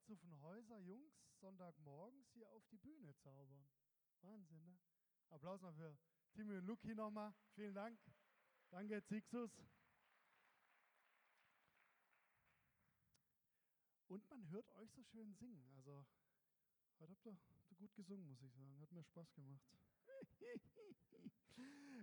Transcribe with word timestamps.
Zuffenhäuser 0.00 0.78
Jungs 0.78 1.12
Sonntagmorgens 1.40 2.30
hier 2.32 2.48
auf 2.50 2.66
die 2.68 2.78
Bühne 2.78 3.14
zaubern. 3.16 3.66
Wahnsinn, 4.22 4.62
ne? 4.62 4.78
Applaus 5.28 5.60
noch 5.62 5.74
für 5.74 5.96
Timmy 6.32 6.56
und 6.56 6.64
Luki 6.64 6.94
nochmal. 6.94 7.34
Vielen 7.54 7.74
Dank. 7.74 7.98
Danke, 8.70 9.02
Zixus. 9.04 9.50
Und 14.08 14.28
man 14.28 14.48
hört 14.48 14.70
euch 14.72 14.90
so 14.92 15.02
schön 15.04 15.32
singen. 15.34 15.70
Also, 15.76 16.04
heute 16.98 17.12
habt 17.12 17.26
ihr, 17.26 17.36
habt 17.56 17.70
ihr 17.70 17.76
gut 17.76 17.94
gesungen, 17.94 18.26
muss 18.26 18.42
ich 18.42 18.52
sagen. 18.52 18.80
Hat 18.80 18.90
mir 18.92 19.04
Spaß 19.04 19.32
gemacht. 19.34 19.62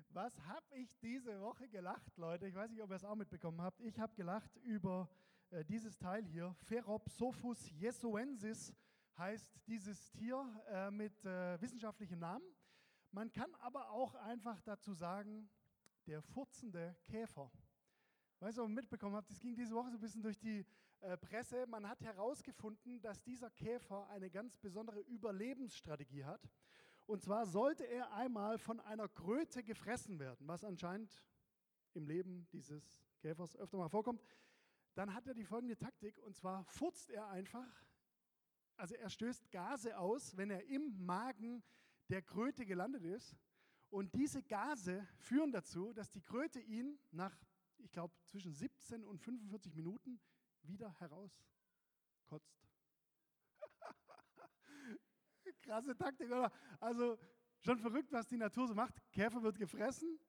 Was 0.09 0.39
habe 0.41 0.75
ich 0.75 0.97
diese 0.99 1.41
Woche 1.41 1.67
gelacht, 1.67 2.15
Leute? 2.17 2.47
Ich 2.47 2.55
weiß 2.55 2.71
nicht, 2.71 2.81
ob 2.81 2.91
ihr 2.91 2.95
es 2.95 3.03
auch 3.03 3.15
mitbekommen 3.15 3.61
habt. 3.61 3.81
Ich 3.81 3.99
habe 3.99 4.15
gelacht 4.15 4.55
über 4.57 5.09
äh, 5.51 5.63
dieses 5.65 5.97
Teil 5.97 6.25
hier. 6.25 6.53
Pheropsophus 6.65 7.69
jesuensis 7.71 8.73
heißt 9.17 9.61
dieses 9.65 10.11
Tier 10.11 10.45
äh, 10.69 10.91
mit 10.91 11.23
äh, 11.25 11.59
wissenschaftlichem 11.61 12.19
Namen. 12.19 12.45
Man 13.11 13.31
kann 13.31 13.53
aber 13.55 13.89
auch 13.91 14.15
einfach 14.15 14.61
dazu 14.61 14.93
sagen, 14.93 15.49
der 16.05 16.21
furzende 16.21 16.95
Käfer. 17.03 17.51
Weißt 18.39 18.57
du, 18.57 18.63
was 18.63 18.69
ihr 18.69 18.75
mitbekommen 18.75 19.15
habt, 19.15 19.29
das 19.29 19.39
ging 19.39 19.55
diese 19.55 19.73
Woche 19.73 19.89
so 19.89 19.97
ein 19.97 20.01
bisschen 20.01 20.21
durch 20.21 20.37
die 20.37 20.65
äh, 20.99 21.17
Presse. 21.17 21.65
Man 21.67 21.87
hat 21.87 22.01
herausgefunden, 22.01 23.01
dass 23.01 23.23
dieser 23.23 23.49
Käfer 23.49 24.07
eine 24.09 24.29
ganz 24.29 24.57
besondere 24.57 24.99
Überlebensstrategie 24.99 26.25
hat. 26.25 26.49
Und 27.05 27.21
zwar 27.21 27.45
sollte 27.45 27.85
er 27.85 28.11
einmal 28.13 28.57
von 28.57 28.79
einer 28.81 29.07
Kröte 29.07 29.63
gefressen 29.63 30.19
werden, 30.19 30.45
was 30.47 30.63
anscheinend 30.63 31.23
im 31.93 32.05
Leben 32.05 32.47
dieses 32.51 32.99
Käfers 33.19 33.55
öfter 33.55 33.77
mal 33.77 33.89
vorkommt. 33.89 34.21
Dann 34.97 35.13
hat 35.13 35.27
er 35.27 35.35
die 35.35 35.43
folgende 35.43 35.77
Taktik, 35.77 36.17
und 36.17 36.35
zwar 36.35 36.65
furzt 36.65 37.11
er 37.11 37.29
einfach, 37.29 37.85
also 38.77 38.95
er 38.95 39.11
stößt 39.11 39.51
Gase 39.51 39.95
aus, 39.95 40.35
wenn 40.37 40.49
er 40.49 40.65
im 40.65 41.05
Magen 41.05 41.63
der 42.09 42.23
Kröte 42.23 42.65
gelandet 42.65 43.03
ist. 43.03 43.37
Und 43.91 44.15
diese 44.15 44.41
Gase 44.41 45.07
führen 45.19 45.51
dazu, 45.51 45.93
dass 45.93 46.09
die 46.09 46.21
Kröte 46.21 46.59
ihn 46.59 46.97
nach, 47.11 47.39
ich 47.77 47.91
glaube, 47.91 48.15
zwischen 48.23 48.51
17 48.51 49.03
und 49.03 49.21
45 49.21 49.75
Minuten 49.75 50.19
wieder 50.63 50.91
herauskotzt. 50.93 52.67
Krasse 55.61 55.95
Taktik, 55.95 56.31
oder? 56.31 56.51
Also 56.79 57.19
schon 57.59 57.77
verrückt, 57.77 58.11
was 58.11 58.25
die 58.25 58.37
Natur 58.37 58.67
so 58.67 58.73
macht. 58.73 58.95
Käfer 59.11 59.43
wird 59.43 59.59
gefressen, 59.59 60.19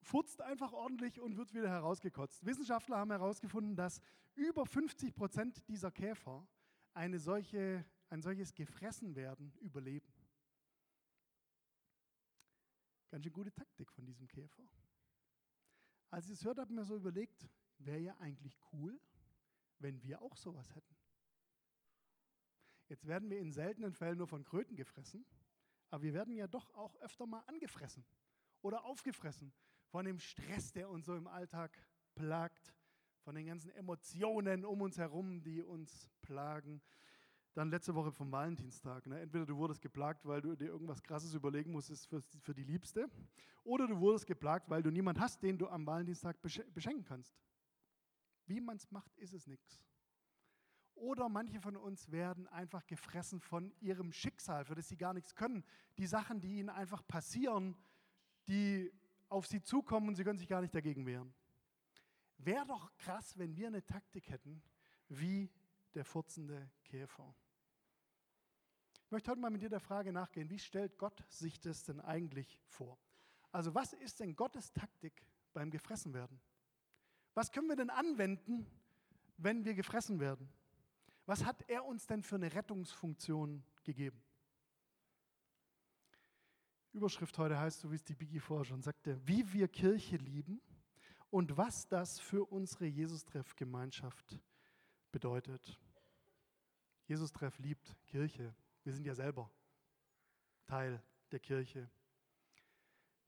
futzt 0.00 0.40
einfach 0.40 0.72
ordentlich 0.72 1.20
und 1.20 1.36
wird 1.36 1.54
wieder 1.54 1.68
herausgekotzt. 1.68 2.44
Wissenschaftler 2.44 2.98
haben 2.98 3.10
herausgefunden, 3.10 3.76
dass 3.76 4.00
über 4.34 4.66
50 4.66 5.14
Prozent 5.14 5.68
dieser 5.68 5.90
Käfer 5.90 6.46
eine 6.94 7.18
solche, 7.18 7.84
ein 8.08 8.22
solches 8.22 8.54
Gefressenwerden 8.54 9.52
überleben. 9.60 10.12
Ganz 13.10 13.24
schön 13.24 13.32
gute 13.32 13.52
Taktik 13.52 13.90
von 13.92 14.04
diesem 14.04 14.28
Käfer. 14.28 14.62
Als 16.10 16.26
ich 16.26 16.32
es 16.32 16.44
hört, 16.44 16.58
habe 16.58 16.70
ich 16.70 16.76
mir 16.76 16.84
so 16.84 16.96
überlegt, 16.96 17.48
wäre 17.78 17.98
ja 17.98 18.16
eigentlich 18.18 18.58
cool, 18.72 19.00
wenn 19.78 20.02
wir 20.02 20.20
auch 20.22 20.36
sowas 20.36 20.74
hätten. 20.74 20.96
Jetzt 22.88 23.06
werden 23.06 23.28
wir 23.28 23.38
in 23.38 23.52
seltenen 23.52 23.92
Fällen 23.92 24.18
nur 24.18 24.26
von 24.26 24.42
Kröten 24.44 24.74
gefressen, 24.74 25.26
aber 25.90 26.02
wir 26.02 26.14
werden 26.14 26.34
ja 26.34 26.46
doch 26.46 26.70
auch 26.74 26.96
öfter 26.96 27.26
mal 27.26 27.40
angefressen 27.40 28.04
oder 28.62 28.84
aufgefressen 28.84 29.52
von 29.88 30.04
dem 30.04 30.18
Stress, 30.18 30.72
der 30.72 30.88
uns 30.88 31.06
so 31.06 31.16
im 31.16 31.26
Alltag 31.26 31.78
plagt, 32.14 32.74
von 33.20 33.34
den 33.34 33.46
ganzen 33.46 33.70
Emotionen 33.72 34.64
um 34.64 34.80
uns 34.80 34.98
herum, 34.98 35.42
die 35.42 35.62
uns 35.62 36.08
plagen. 36.22 36.80
Dann 37.54 37.70
letzte 37.70 37.94
Woche 37.94 38.12
vom 38.12 38.30
Valentinstag. 38.30 39.06
Ne? 39.06 39.20
Entweder 39.20 39.46
du 39.46 39.56
wurdest 39.56 39.80
geplagt, 39.80 40.24
weil 40.24 40.40
du 40.40 40.54
dir 40.54 40.66
irgendwas 40.66 41.02
Krasses 41.02 41.34
überlegen 41.34 41.72
musstest 41.72 42.06
für, 42.06 42.22
für 42.22 42.54
die 42.54 42.64
Liebste, 42.64 43.10
oder 43.64 43.86
du 43.86 43.98
wurdest 43.98 44.26
geplagt, 44.26 44.70
weil 44.70 44.82
du 44.82 44.90
niemanden 44.90 45.20
hast, 45.20 45.42
den 45.42 45.58
du 45.58 45.68
am 45.68 45.86
Valentinstag 45.86 46.40
beschenken 46.40 47.04
kannst. 47.04 47.36
Wie 48.46 48.60
man 48.60 48.76
es 48.76 48.90
macht, 48.90 49.14
ist 49.16 49.34
es 49.34 49.46
nichts. 49.46 49.82
Oder 50.94 51.28
manche 51.28 51.60
von 51.60 51.76
uns 51.76 52.10
werden 52.10 52.46
einfach 52.48 52.86
gefressen 52.86 53.40
von 53.40 53.72
ihrem 53.80 54.10
Schicksal, 54.10 54.64
für 54.64 54.74
das 54.74 54.88
sie 54.88 54.96
gar 54.96 55.12
nichts 55.12 55.34
können. 55.34 55.64
Die 55.98 56.06
Sachen, 56.06 56.40
die 56.40 56.58
ihnen 56.58 56.70
einfach 56.70 57.06
passieren, 57.06 57.76
die 58.48 58.90
auf 59.28 59.46
sie 59.46 59.62
zukommen 59.62 60.08
und 60.08 60.14
sie 60.14 60.24
können 60.24 60.38
sich 60.38 60.48
gar 60.48 60.60
nicht 60.60 60.74
dagegen 60.74 61.06
wehren. 61.06 61.32
Wäre 62.38 62.66
doch 62.66 62.94
krass, 62.96 63.36
wenn 63.38 63.56
wir 63.56 63.66
eine 63.66 63.84
Taktik 63.84 64.30
hätten, 64.30 64.62
wie 65.08 65.50
der 65.94 66.04
furzende 66.04 66.70
Käfer. 66.84 67.34
Ich 69.04 69.10
möchte 69.10 69.30
heute 69.30 69.40
mal 69.40 69.50
mit 69.50 69.62
dir 69.62 69.70
der 69.70 69.80
Frage 69.80 70.12
nachgehen, 70.12 70.50
wie 70.50 70.58
stellt 70.58 70.98
Gott 70.98 71.24
sich 71.28 71.58
das 71.60 71.82
denn 71.82 72.00
eigentlich 72.00 72.60
vor? 72.66 72.98
Also 73.50 73.74
was 73.74 73.94
ist 73.94 74.20
denn 74.20 74.36
Gottes 74.36 74.72
Taktik 74.72 75.24
beim 75.52 75.70
Gefressenwerden? 75.70 76.40
Was 77.34 77.50
können 77.50 77.68
wir 77.68 77.76
denn 77.76 77.90
anwenden, 77.90 78.66
wenn 79.38 79.64
wir 79.64 79.74
gefressen 79.74 80.20
werden? 80.20 80.52
Was 81.24 81.44
hat 81.44 81.68
er 81.68 81.84
uns 81.84 82.06
denn 82.06 82.22
für 82.22 82.36
eine 82.36 82.52
Rettungsfunktion 82.52 83.64
gegeben? 83.84 84.22
Überschrift 86.98 87.38
heute 87.38 87.56
heißt, 87.56 87.80
so 87.80 87.92
wie 87.92 87.94
es 87.94 88.02
die 88.02 88.16
Biggie 88.16 88.40
vorher 88.40 88.64
schon 88.64 88.82
sagte, 88.82 89.20
wie 89.24 89.52
wir 89.52 89.68
Kirche 89.68 90.16
lieben 90.16 90.60
und 91.30 91.56
was 91.56 91.86
das 91.86 92.18
für 92.18 92.44
unsere 92.44 92.86
Jesus-Treff-Gemeinschaft 92.86 94.40
bedeutet. 95.12 95.78
Jesus-Treff 97.06 97.56
liebt 97.60 97.94
Kirche. 98.08 98.52
Wir 98.82 98.92
sind 98.92 99.06
ja 99.06 99.14
selber 99.14 99.48
Teil 100.66 101.00
der 101.30 101.38
Kirche. 101.38 101.88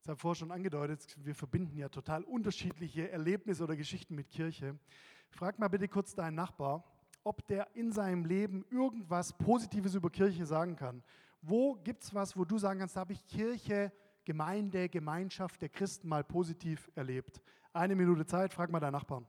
Ich 0.03 0.09
habe 0.09 0.19
vorher 0.19 0.35
schon 0.35 0.51
angedeutet, 0.51 1.17
wir 1.25 1.37
verbinden 1.37 1.79
ja 1.79 1.89
total 1.89 2.25
unterschiedliche 2.25 3.09
Erlebnisse 3.13 3.63
oder 3.63 3.77
Geschichten 3.77 4.17
mit 4.17 4.31
Kirche. 4.31 4.81
Frag 5.29 5.61
mal 5.61 5.69
bitte 5.69 5.87
kurz 5.87 6.13
deinen 6.17 6.35
Nachbar, 6.35 6.83
ob 7.23 7.47
der 7.47 7.77
in 7.77 7.93
seinem 7.93 8.25
Leben 8.25 8.65
irgendwas 8.71 9.33
Positives 9.33 9.95
über 9.95 10.11
Kirche 10.11 10.45
sagen 10.45 10.75
kann. 10.75 11.05
Wo 11.43 11.75
gibt 11.75 12.03
es 12.03 12.15
was, 12.15 12.37
wo 12.37 12.45
du 12.45 12.59
sagen 12.59 12.81
kannst, 12.81 12.97
da 12.97 13.01
habe 13.01 13.13
ich 13.13 13.27
Kirche, 13.27 13.93
Gemeinde, 14.25 14.89
Gemeinschaft 14.89 15.63
der 15.63 15.69
Christen 15.69 16.09
mal 16.09 16.23
positiv 16.23 16.91
erlebt? 16.95 17.41
Eine 17.73 17.97
Minute 17.97 18.27
Zeit, 18.27 18.53
frag 18.53 18.71
mal 18.71 18.81
deinen 18.81 18.93
Nachbarn. 18.93 19.27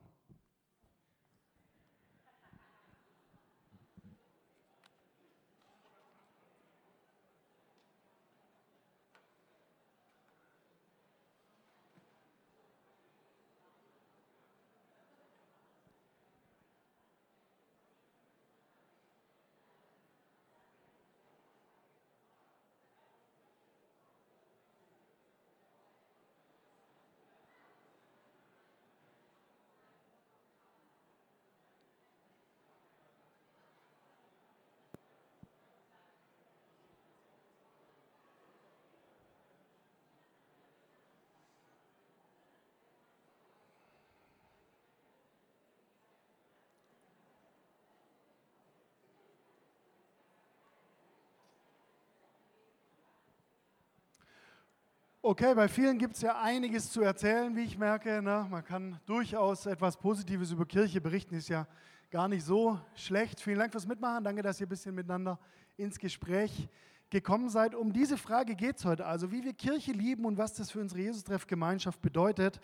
Okay, 55.24 55.54
bei 55.54 55.68
vielen 55.68 55.98
gibt 55.98 56.16
es 56.16 56.22
ja 56.22 56.42
einiges 56.42 56.90
zu 56.90 57.00
erzählen, 57.00 57.54
wie 57.54 57.62
ich 57.62 57.78
merke. 57.78 58.20
Ne? 58.20 58.44
Man 58.50 58.64
kann 58.64 58.98
durchaus 59.06 59.66
etwas 59.66 59.96
Positives 59.96 60.50
über 60.50 60.66
Kirche 60.66 61.00
berichten, 61.00 61.36
ist 61.36 61.48
ja 61.48 61.68
gar 62.10 62.26
nicht 62.26 62.44
so 62.44 62.80
schlecht. 62.96 63.40
Vielen 63.40 63.60
Dank 63.60 63.70
fürs 63.70 63.86
Mitmachen. 63.86 64.24
Danke, 64.24 64.42
dass 64.42 64.58
ihr 64.58 64.66
ein 64.66 64.68
bisschen 64.68 64.96
miteinander 64.96 65.38
ins 65.76 66.00
Gespräch 66.00 66.68
gekommen 67.08 67.50
seid. 67.50 67.76
Um 67.76 67.92
diese 67.92 68.18
Frage 68.18 68.56
geht 68.56 68.78
es 68.78 68.84
heute, 68.84 69.06
also 69.06 69.30
wie 69.30 69.44
wir 69.44 69.52
Kirche 69.52 69.92
lieben 69.92 70.24
und 70.24 70.38
was 70.38 70.54
das 70.54 70.72
für 70.72 70.80
unsere 70.80 71.02
Jesus-Treff-Gemeinschaft 71.02 72.02
bedeutet. 72.02 72.60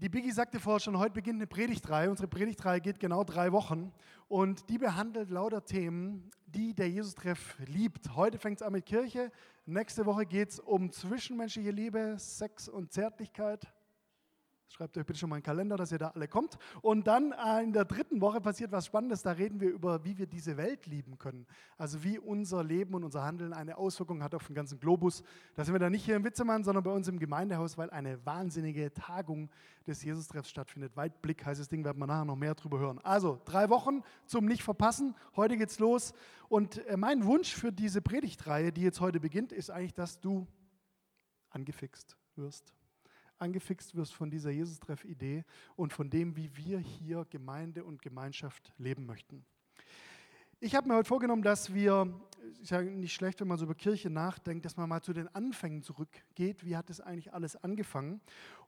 Die 0.00 0.08
Biggie 0.08 0.32
sagte 0.32 0.58
vorher 0.58 0.80
schon, 0.80 0.98
heute 0.98 1.12
beginnt 1.12 1.36
eine 1.36 1.46
Predigtreihe. 1.46 2.10
Unsere 2.10 2.26
Predigtreihe 2.26 2.80
geht 2.80 2.98
genau 2.98 3.22
drei 3.22 3.52
Wochen 3.52 3.92
und 4.26 4.68
die 4.68 4.76
behandelt 4.76 5.30
lauter 5.30 5.64
Themen, 5.64 6.30
die 6.46 6.74
der 6.74 6.90
Jesus-Treff 6.90 7.56
liebt. 7.66 8.16
Heute 8.16 8.38
fängt 8.38 8.56
es 8.56 8.62
an 8.62 8.72
mit 8.72 8.86
Kirche, 8.86 9.30
nächste 9.66 10.04
Woche 10.04 10.26
geht 10.26 10.50
es 10.50 10.58
um 10.58 10.90
zwischenmenschliche 10.90 11.70
Liebe, 11.70 12.16
Sex 12.18 12.68
und 12.68 12.92
Zärtlichkeit. 12.92 13.72
Schreibt 14.68 14.98
euch 14.98 15.06
bitte 15.06 15.18
schon 15.20 15.30
mal 15.30 15.36
einen 15.36 15.44
Kalender, 15.44 15.76
dass 15.76 15.92
ihr 15.92 15.98
da 15.98 16.08
alle 16.08 16.26
kommt. 16.26 16.58
Und 16.82 17.06
dann 17.06 17.32
äh, 17.32 17.62
in 17.62 17.72
der 17.72 17.84
dritten 17.84 18.20
Woche 18.20 18.40
passiert 18.40 18.72
was 18.72 18.86
Spannendes. 18.86 19.22
Da 19.22 19.32
reden 19.32 19.60
wir 19.60 19.70
über, 19.70 20.04
wie 20.04 20.18
wir 20.18 20.26
diese 20.26 20.56
Welt 20.56 20.86
lieben 20.86 21.16
können. 21.16 21.46
Also 21.78 22.02
wie 22.02 22.18
unser 22.18 22.64
Leben 22.64 22.94
und 22.94 23.04
unser 23.04 23.22
Handeln 23.22 23.52
eine 23.52 23.76
Auswirkung 23.76 24.22
hat 24.22 24.34
auf 24.34 24.46
den 24.46 24.56
ganzen 24.56 24.80
Globus. 24.80 25.22
Da 25.54 25.64
sind 25.64 25.74
wir 25.74 25.78
dann 25.78 25.92
nicht 25.92 26.04
hier 26.04 26.16
im 26.16 26.24
Witzemann, 26.24 26.64
sondern 26.64 26.82
bei 26.82 26.90
uns 26.90 27.06
im 27.06 27.20
Gemeindehaus, 27.20 27.78
weil 27.78 27.90
eine 27.90 28.24
wahnsinnige 28.26 28.92
Tagung 28.92 29.48
des 29.86 30.02
Jesus-Treffs 30.02 30.50
stattfindet. 30.50 30.96
Weitblick 30.96 31.44
heißt 31.46 31.60
das 31.60 31.68
Ding, 31.68 31.84
werden 31.84 31.98
wir 31.98 32.06
nachher 32.06 32.24
noch 32.24 32.36
mehr 32.36 32.56
drüber 32.56 32.80
hören. 32.80 32.98
Also 33.04 33.40
drei 33.44 33.68
Wochen 33.68 34.02
zum 34.26 34.46
Nicht-Verpassen. 34.46 35.14
Heute 35.36 35.56
geht's 35.56 35.78
los. 35.78 36.14
Und 36.48 36.84
äh, 36.86 36.96
mein 36.96 37.24
Wunsch 37.26 37.54
für 37.54 37.70
diese 37.70 38.02
Predigtreihe, 38.02 38.72
die 38.72 38.82
jetzt 38.82 39.00
heute 39.00 39.20
beginnt, 39.20 39.52
ist 39.52 39.70
eigentlich, 39.70 39.94
dass 39.94 40.20
du 40.20 40.48
angefixt 41.50 42.16
wirst 42.34 42.74
angefixt 43.38 43.94
wirst 43.94 44.14
von 44.14 44.30
dieser 44.30 44.50
Jesus-Treff-Idee 44.50 45.44
und 45.76 45.92
von 45.92 46.10
dem, 46.10 46.36
wie 46.36 46.54
wir 46.56 46.78
hier 46.78 47.26
Gemeinde 47.30 47.84
und 47.84 48.02
Gemeinschaft 48.02 48.72
leben 48.78 49.06
möchten. 49.06 49.44
Ich 50.60 50.74
habe 50.74 50.88
mir 50.88 50.96
heute 50.96 51.08
vorgenommen, 51.08 51.42
dass 51.42 51.74
wir, 51.74 52.08
ist 52.62 52.70
ja 52.70 52.80
nicht 52.80 53.12
schlecht, 53.12 53.40
wenn 53.40 53.48
man 53.48 53.58
so 53.58 53.66
über 53.66 53.74
Kirche 53.74 54.08
nachdenkt, 54.08 54.64
dass 54.64 54.78
man 54.78 54.88
mal 54.88 55.02
zu 55.02 55.12
den 55.12 55.28
Anfängen 55.34 55.82
zurückgeht. 55.82 56.64
Wie 56.64 56.76
hat 56.76 56.88
es 56.88 57.00
eigentlich 57.00 57.34
alles 57.34 57.62
angefangen? 57.62 58.20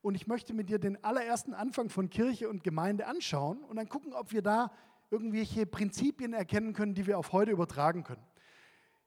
Und 0.03 0.15
ich 0.15 0.27
möchte 0.27 0.53
mit 0.53 0.69
dir 0.69 0.79
den 0.79 1.03
allerersten 1.03 1.55
Anfang 1.55 1.89
von 1.89 2.11
Kirche 2.11 2.51
und 2.51 2.65
Gemeinde 2.65 3.07
anschauen 3.07 3.65
und 3.65 3.77
dann 3.77 3.89
gucken, 3.89 4.13
ob 4.13 4.33
wir 4.33 4.43
da 4.43 4.73
irgendwelche 5.11 5.65
Prinzipien 5.65 6.35
erkennen 6.35 6.75
können, 6.75 6.95
die 6.95 7.07
wir 7.07 7.19
auf 7.19 7.33
heute 7.33 7.53
übertragen 7.53 8.05
können. 8.05 8.25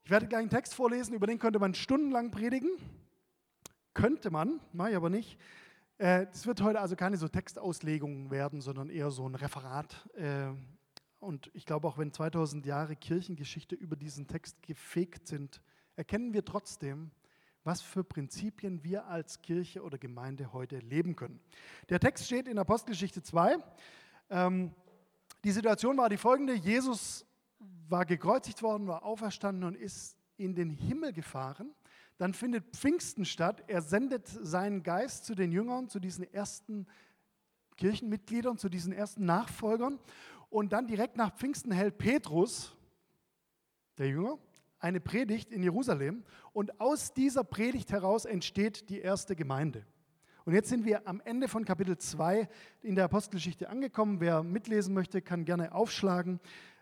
Ich 0.03 0.09
werde 0.09 0.27
gleich 0.27 0.39
einen 0.39 0.49
Text 0.49 0.73
vorlesen, 0.73 1.13
über 1.13 1.27
den 1.27 1.37
könnte 1.37 1.59
man 1.59 1.75
stundenlang 1.75 2.31
predigen. 2.31 2.71
Könnte 3.99 4.31
man, 4.31 4.61
mache 4.71 4.91
ich 4.91 4.95
aber 4.95 5.09
nicht. 5.09 5.37
Es 5.97 6.43
äh, 6.43 6.45
wird 6.45 6.61
heute 6.61 6.79
also 6.79 6.95
keine 6.95 7.17
so 7.17 7.27
Textauslegungen 7.27 8.31
werden, 8.31 8.61
sondern 8.61 8.89
eher 8.89 9.11
so 9.11 9.27
ein 9.27 9.35
Referat. 9.35 10.07
Äh, 10.15 10.51
und 11.19 11.51
ich 11.53 11.65
glaube, 11.65 11.85
auch 11.85 11.97
wenn 11.97 12.13
2000 12.13 12.65
Jahre 12.65 12.95
Kirchengeschichte 12.95 13.75
über 13.75 13.97
diesen 13.97 14.25
Text 14.25 14.61
gefegt 14.61 15.27
sind, 15.27 15.61
erkennen 15.97 16.31
wir 16.31 16.45
trotzdem, 16.45 17.11
was 17.65 17.81
für 17.81 18.05
Prinzipien 18.05 18.85
wir 18.85 19.07
als 19.07 19.41
Kirche 19.41 19.83
oder 19.83 19.97
Gemeinde 19.97 20.53
heute 20.53 20.77
leben 20.77 21.17
können. 21.17 21.41
Der 21.89 21.99
Text 21.99 22.25
steht 22.25 22.47
in 22.47 22.57
Apostelgeschichte 22.57 23.21
2. 23.21 23.57
Ähm, 24.29 24.73
die 25.43 25.51
Situation 25.51 25.97
war 25.97 26.07
die 26.07 26.15
folgende: 26.15 26.53
Jesus 26.53 27.25
war 27.89 28.05
gekreuzigt 28.05 28.63
worden, 28.63 28.87
war 28.87 29.03
auferstanden 29.03 29.65
und 29.65 29.75
ist 29.75 30.15
in 30.37 30.55
den 30.55 30.69
Himmel 30.69 31.11
gefahren. 31.11 31.75
Dann 32.19 32.33
findet 32.33 32.75
Pfingsten 32.75 33.23
statt. 33.23 33.63
Er 33.67 33.81
sendet 33.81 34.27
seinen 34.27 34.83
Geist 34.83 35.23
zu 35.23 35.35
den 35.35 35.53
Jüngern, 35.53 35.87
zu 35.87 35.99
diesen 35.99 36.31
ersten 36.33 36.85
Kirchenmitgliedern, 37.77 38.57
zu 38.57 38.67
diesen 38.67 38.91
ersten 38.91 39.23
Nachfolgern. 39.23 39.99
Und 40.49 40.73
dann 40.73 40.85
direkt 40.85 41.15
nach 41.15 41.33
Pfingsten 41.33 41.71
hält 41.71 41.97
Petrus, 41.97 42.75
der 43.97 44.09
Jünger, 44.09 44.37
eine 44.79 44.99
Predigt 44.99 45.53
in 45.53 45.63
Jerusalem. 45.63 46.25
Und 46.51 46.81
aus 46.81 47.13
dieser 47.13 47.45
Predigt 47.45 47.93
heraus 47.93 48.25
entsteht 48.25 48.89
die 48.89 48.99
erste 48.99 49.37
Gemeinde. 49.37 49.85
Und 50.43 50.53
jetzt 50.53 50.67
sind 50.67 50.83
wir 50.83 51.07
am 51.07 51.21
Ende 51.21 51.47
von 51.47 51.63
Kapitel 51.63 51.97
2 51.97 52.49
in 52.81 52.95
der 52.95 53.05
Apostelgeschichte 53.05 53.69
angekommen. 53.69 54.19
Wer 54.19 54.43
mitlesen 54.43 54.93
möchte, 54.93 55.21
kann 55.21 55.45
gerne 55.45 55.73
aufschlagen. 55.73 56.41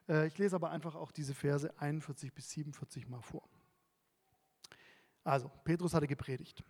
Äh, 0.10 0.26
ich 0.26 0.38
lese 0.40 0.56
aber 0.56 0.72
einfach 0.72 0.96
auch 0.96 1.12
diese 1.12 1.36
Verse 1.36 1.72
41 1.80 2.34
bis 2.34 2.50
47 2.50 3.08
mal 3.08 3.22
vor. 3.22 3.48
Also, 5.28 5.52
Petrus 5.66 5.94
hatte 5.94 6.08
gepredigt. 6.08 6.64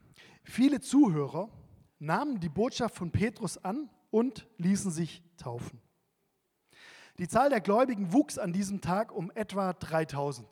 Viele 0.44 0.82
Zuhörer 0.82 1.48
nahmen 2.00 2.40
die 2.40 2.50
Botschaft 2.50 2.96
von 2.96 3.12
Petrus 3.12 3.64
an 3.64 3.88
und 4.10 4.48
ließen 4.58 4.90
sich 4.90 5.22
taufen. 5.38 5.80
Die 7.20 7.28
Zahl 7.28 7.52
der 7.52 7.62
Gläubigen 7.62 8.14
wuchs 8.14 8.40
an 8.40 8.54
diesem 8.54 8.82
Tag 8.82 9.12
um 9.12 9.30
etwa 9.36 9.74
3000. 9.74 10.48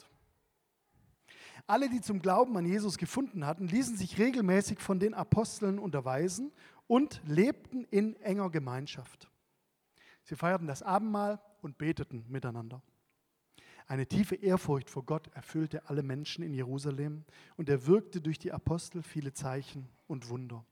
Alle, 1.65 1.89
die 1.89 1.99
zum 1.99 2.21
Glauben 2.21 2.55
an 2.57 2.67
Jesus 2.67 2.99
gefunden 2.99 3.43
hatten, 3.43 3.67
ließen 3.67 3.97
sich 3.97 4.19
regelmäßig 4.19 4.81
von 4.81 4.99
den 4.99 5.15
Aposteln 5.15 5.79
unterweisen 5.79 6.51
und 6.85 7.21
lebten 7.25 7.85
in 7.85 8.15
enger 8.17 8.51
Gemeinschaft. 8.51 9.31
Sie 10.21 10.35
feierten 10.35 10.67
das 10.67 10.83
Abendmahl 10.83 11.41
und 11.63 11.79
beteten 11.79 12.23
miteinander. 12.29 12.83
Eine 13.87 14.07
tiefe 14.07 14.35
Ehrfurcht 14.35 14.89
vor 14.89 15.03
Gott 15.03 15.29
erfüllte 15.33 15.87
alle 15.89 16.01
Menschen 16.01 16.43
in 16.43 16.53
Jerusalem 16.53 17.23
und 17.55 17.69
er 17.69 17.85
wirkte 17.85 18.19
durch 18.19 18.39
die 18.39 18.51
Apostel 18.51 19.03
viele 19.03 19.33
Zeichen 19.33 19.87
und 20.07 20.29
Wunder. 20.29 20.65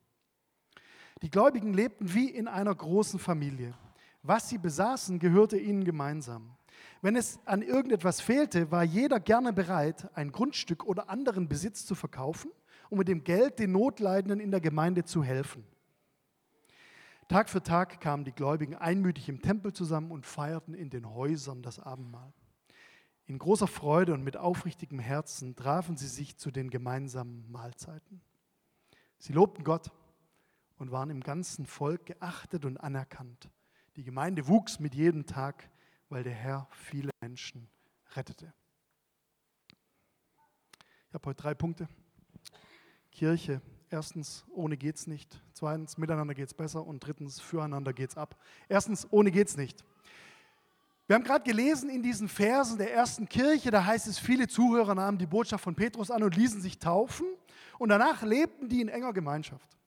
Die 1.21 1.29
Gläubigen 1.29 1.73
lebten 1.73 2.13
wie 2.13 2.29
in 2.29 2.47
einer 2.47 2.73
großen 2.73 3.19
Familie. 3.19 3.75
Was 4.23 4.49
sie 4.49 4.57
besaßen, 4.57 5.19
gehörte 5.19 5.57
ihnen 5.57 5.83
gemeinsam. 5.83 6.55
Wenn 7.01 7.15
es 7.15 7.39
an 7.45 7.61
irgendetwas 7.61 8.19
fehlte, 8.19 8.71
war 8.71 8.83
jeder 8.83 9.19
gerne 9.19 9.53
bereit, 9.53 10.09
ein 10.15 10.31
Grundstück 10.31 10.85
oder 10.85 11.09
anderen 11.09 11.47
Besitz 11.47 11.85
zu 11.85 11.93
verkaufen, 11.93 12.51
um 12.89 12.97
mit 12.97 13.07
dem 13.07 13.23
Geld 13.23 13.59
den 13.59 13.73
Notleidenden 13.73 14.39
in 14.39 14.49
der 14.49 14.61
Gemeinde 14.61 15.03
zu 15.03 15.23
helfen. 15.23 15.63
Tag 17.27 17.49
für 17.49 17.61
Tag 17.61 18.01
kamen 18.01 18.25
die 18.25 18.31
Gläubigen 18.31 18.75
einmütig 18.75 19.29
im 19.29 19.41
Tempel 19.41 19.71
zusammen 19.71 20.11
und 20.11 20.25
feierten 20.25 20.73
in 20.73 20.89
den 20.89 21.09
Häusern 21.09 21.61
das 21.61 21.79
Abendmahl. 21.79 22.33
In 23.25 23.39
großer 23.39 23.67
Freude 23.67 24.13
und 24.13 24.23
mit 24.23 24.35
aufrichtigem 24.35 24.99
Herzen 24.99 25.55
trafen 25.55 25.95
sie 25.95 26.07
sich 26.07 26.37
zu 26.37 26.51
den 26.51 26.69
gemeinsamen 26.69 27.49
Mahlzeiten. 27.51 28.21
Sie 29.17 29.31
lobten 29.31 29.63
Gott 29.63 29.91
und 30.77 30.91
waren 30.91 31.09
im 31.09 31.21
ganzen 31.21 31.65
Volk 31.65 32.05
geachtet 32.05 32.65
und 32.65 32.77
anerkannt. 32.77 33.49
Die 33.95 34.03
Gemeinde 34.03 34.47
wuchs 34.47 34.79
mit 34.79 34.93
jedem 34.95 35.25
Tag, 35.25 35.69
weil 36.09 36.23
der 36.23 36.33
Herr 36.33 36.67
viele 36.71 37.11
Menschen 37.21 37.69
rettete. 38.15 38.53
Ich 41.07 41.13
habe 41.13 41.29
heute 41.29 41.41
drei 41.41 41.53
Punkte. 41.53 41.87
Kirche. 43.11 43.61
Erstens, 43.89 44.43
ohne 44.49 44.75
geht's 44.75 45.05
nicht. 45.05 45.41
Zweitens, 45.53 45.99
miteinander 45.99 46.33
geht's 46.33 46.55
besser. 46.55 46.85
Und 46.85 47.05
drittens, 47.05 47.39
füreinander 47.39 47.93
geht's 47.93 48.17
ab. 48.17 48.41
Erstens, 48.67 49.07
ohne 49.11 49.29
geht's 49.29 49.55
nicht. 49.55 49.85
Wir 51.07 51.15
haben 51.15 51.23
gerade 51.23 51.43
gelesen 51.43 51.89
in 51.89 52.01
diesen 52.01 52.29
Versen 52.29 52.77
der 52.77 52.93
ersten 52.93 53.27
Kirche, 53.27 53.71
da 53.71 53.85
heißt 53.85 54.07
es, 54.07 54.19
viele 54.19 54.47
Zuhörer 54.47 54.95
nahmen 54.95 55.17
die 55.17 55.25
Botschaft 55.25 55.63
von 55.63 55.75
Petrus 55.75 56.09
an 56.09 56.23
und 56.23 56.35
ließen 56.35 56.61
sich 56.61 56.79
taufen 56.79 57.27
und 57.77 57.89
danach 57.89 58.21
lebten 58.23 58.69
die 58.69 58.79
in 58.79 58.87
enger 58.87 59.11
Gemeinschaft. 59.11 59.77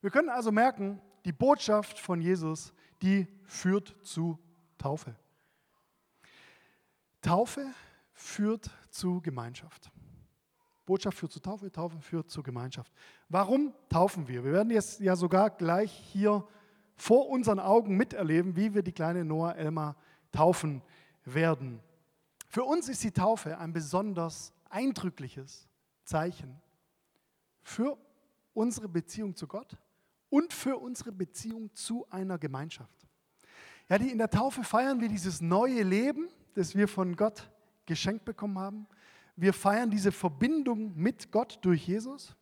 Wir 0.00 0.10
können 0.10 0.30
also 0.30 0.50
merken, 0.50 1.00
die 1.26 1.32
Botschaft 1.32 1.98
von 1.98 2.22
Jesus, 2.22 2.72
die 3.02 3.26
führt 3.44 3.94
zu 4.02 4.38
Taufe. 4.78 5.14
Taufe 7.20 7.66
führt 8.14 8.70
zu 8.90 9.20
Gemeinschaft. 9.20 9.90
Botschaft 10.86 11.18
führt 11.18 11.32
zu 11.32 11.40
Taufe, 11.40 11.70
Taufe 11.70 12.00
führt 12.00 12.30
zu 12.30 12.42
Gemeinschaft. 12.42 12.90
Warum 13.28 13.74
taufen 13.90 14.26
wir? 14.26 14.42
Wir 14.42 14.52
werden 14.52 14.70
jetzt 14.70 15.00
ja 15.00 15.16
sogar 15.16 15.50
gleich 15.50 15.92
hier 15.92 16.46
vor 16.96 17.28
unseren 17.28 17.60
Augen 17.60 17.96
miterleben, 17.96 18.56
wie 18.56 18.74
wir 18.74 18.82
die 18.82 18.92
kleine 18.92 19.24
Noah 19.24 19.54
Elmar 19.54 19.94
taufen 19.94 20.11
werden. 21.24 21.80
Für 22.48 22.64
uns 22.64 22.88
ist 22.88 23.02
die 23.04 23.12
Taufe 23.12 23.58
ein 23.58 23.72
besonders 23.72 24.52
eindrückliches 24.68 25.68
Zeichen 26.04 26.60
für 27.62 27.96
unsere 28.54 28.88
Beziehung 28.88 29.34
zu 29.34 29.46
Gott 29.46 29.76
und 30.28 30.52
für 30.52 30.76
unsere 30.76 31.12
Beziehung 31.12 31.74
zu 31.74 32.06
einer 32.10 32.38
Gemeinschaft. 32.38 33.06
Ja, 33.88 33.98
die 33.98 34.10
in 34.10 34.18
der 34.18 34.30
Taufe 34.30 34.64
feiern 34.64 35.00
wir 35.00 35.08
dieses 35.08 35.40
neue 35.40 35.82
Leben, 35.82 36.28
das 36.54 36.74
wir 36.74 36.88
von 36.88 37.16
Gott 37.16 37.50
geschenkt 37.86 38.24
bekommen 38.24 38.58
haben. 38.58 38.86
Wir 39.36 39.52
feiern 39.52 39.90
diese 39.90 40.12
Verbindung 40.12 40.94
mit 40.96 41.30
Gott 41.30 41.58
durch 41.62 41.86
Jesus 41.86 42.36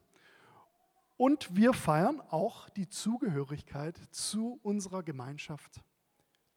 und 1.17 1.55
wir 1.55 1.73
feiern 1.73 2.21
auch 2.31 2.69
die 2.71 2.89
Zugehörigkeit 2.89 3.99
zu 4.11 4.59
unserer 4.63 5.03
Gemeinschaft 5.03 5.83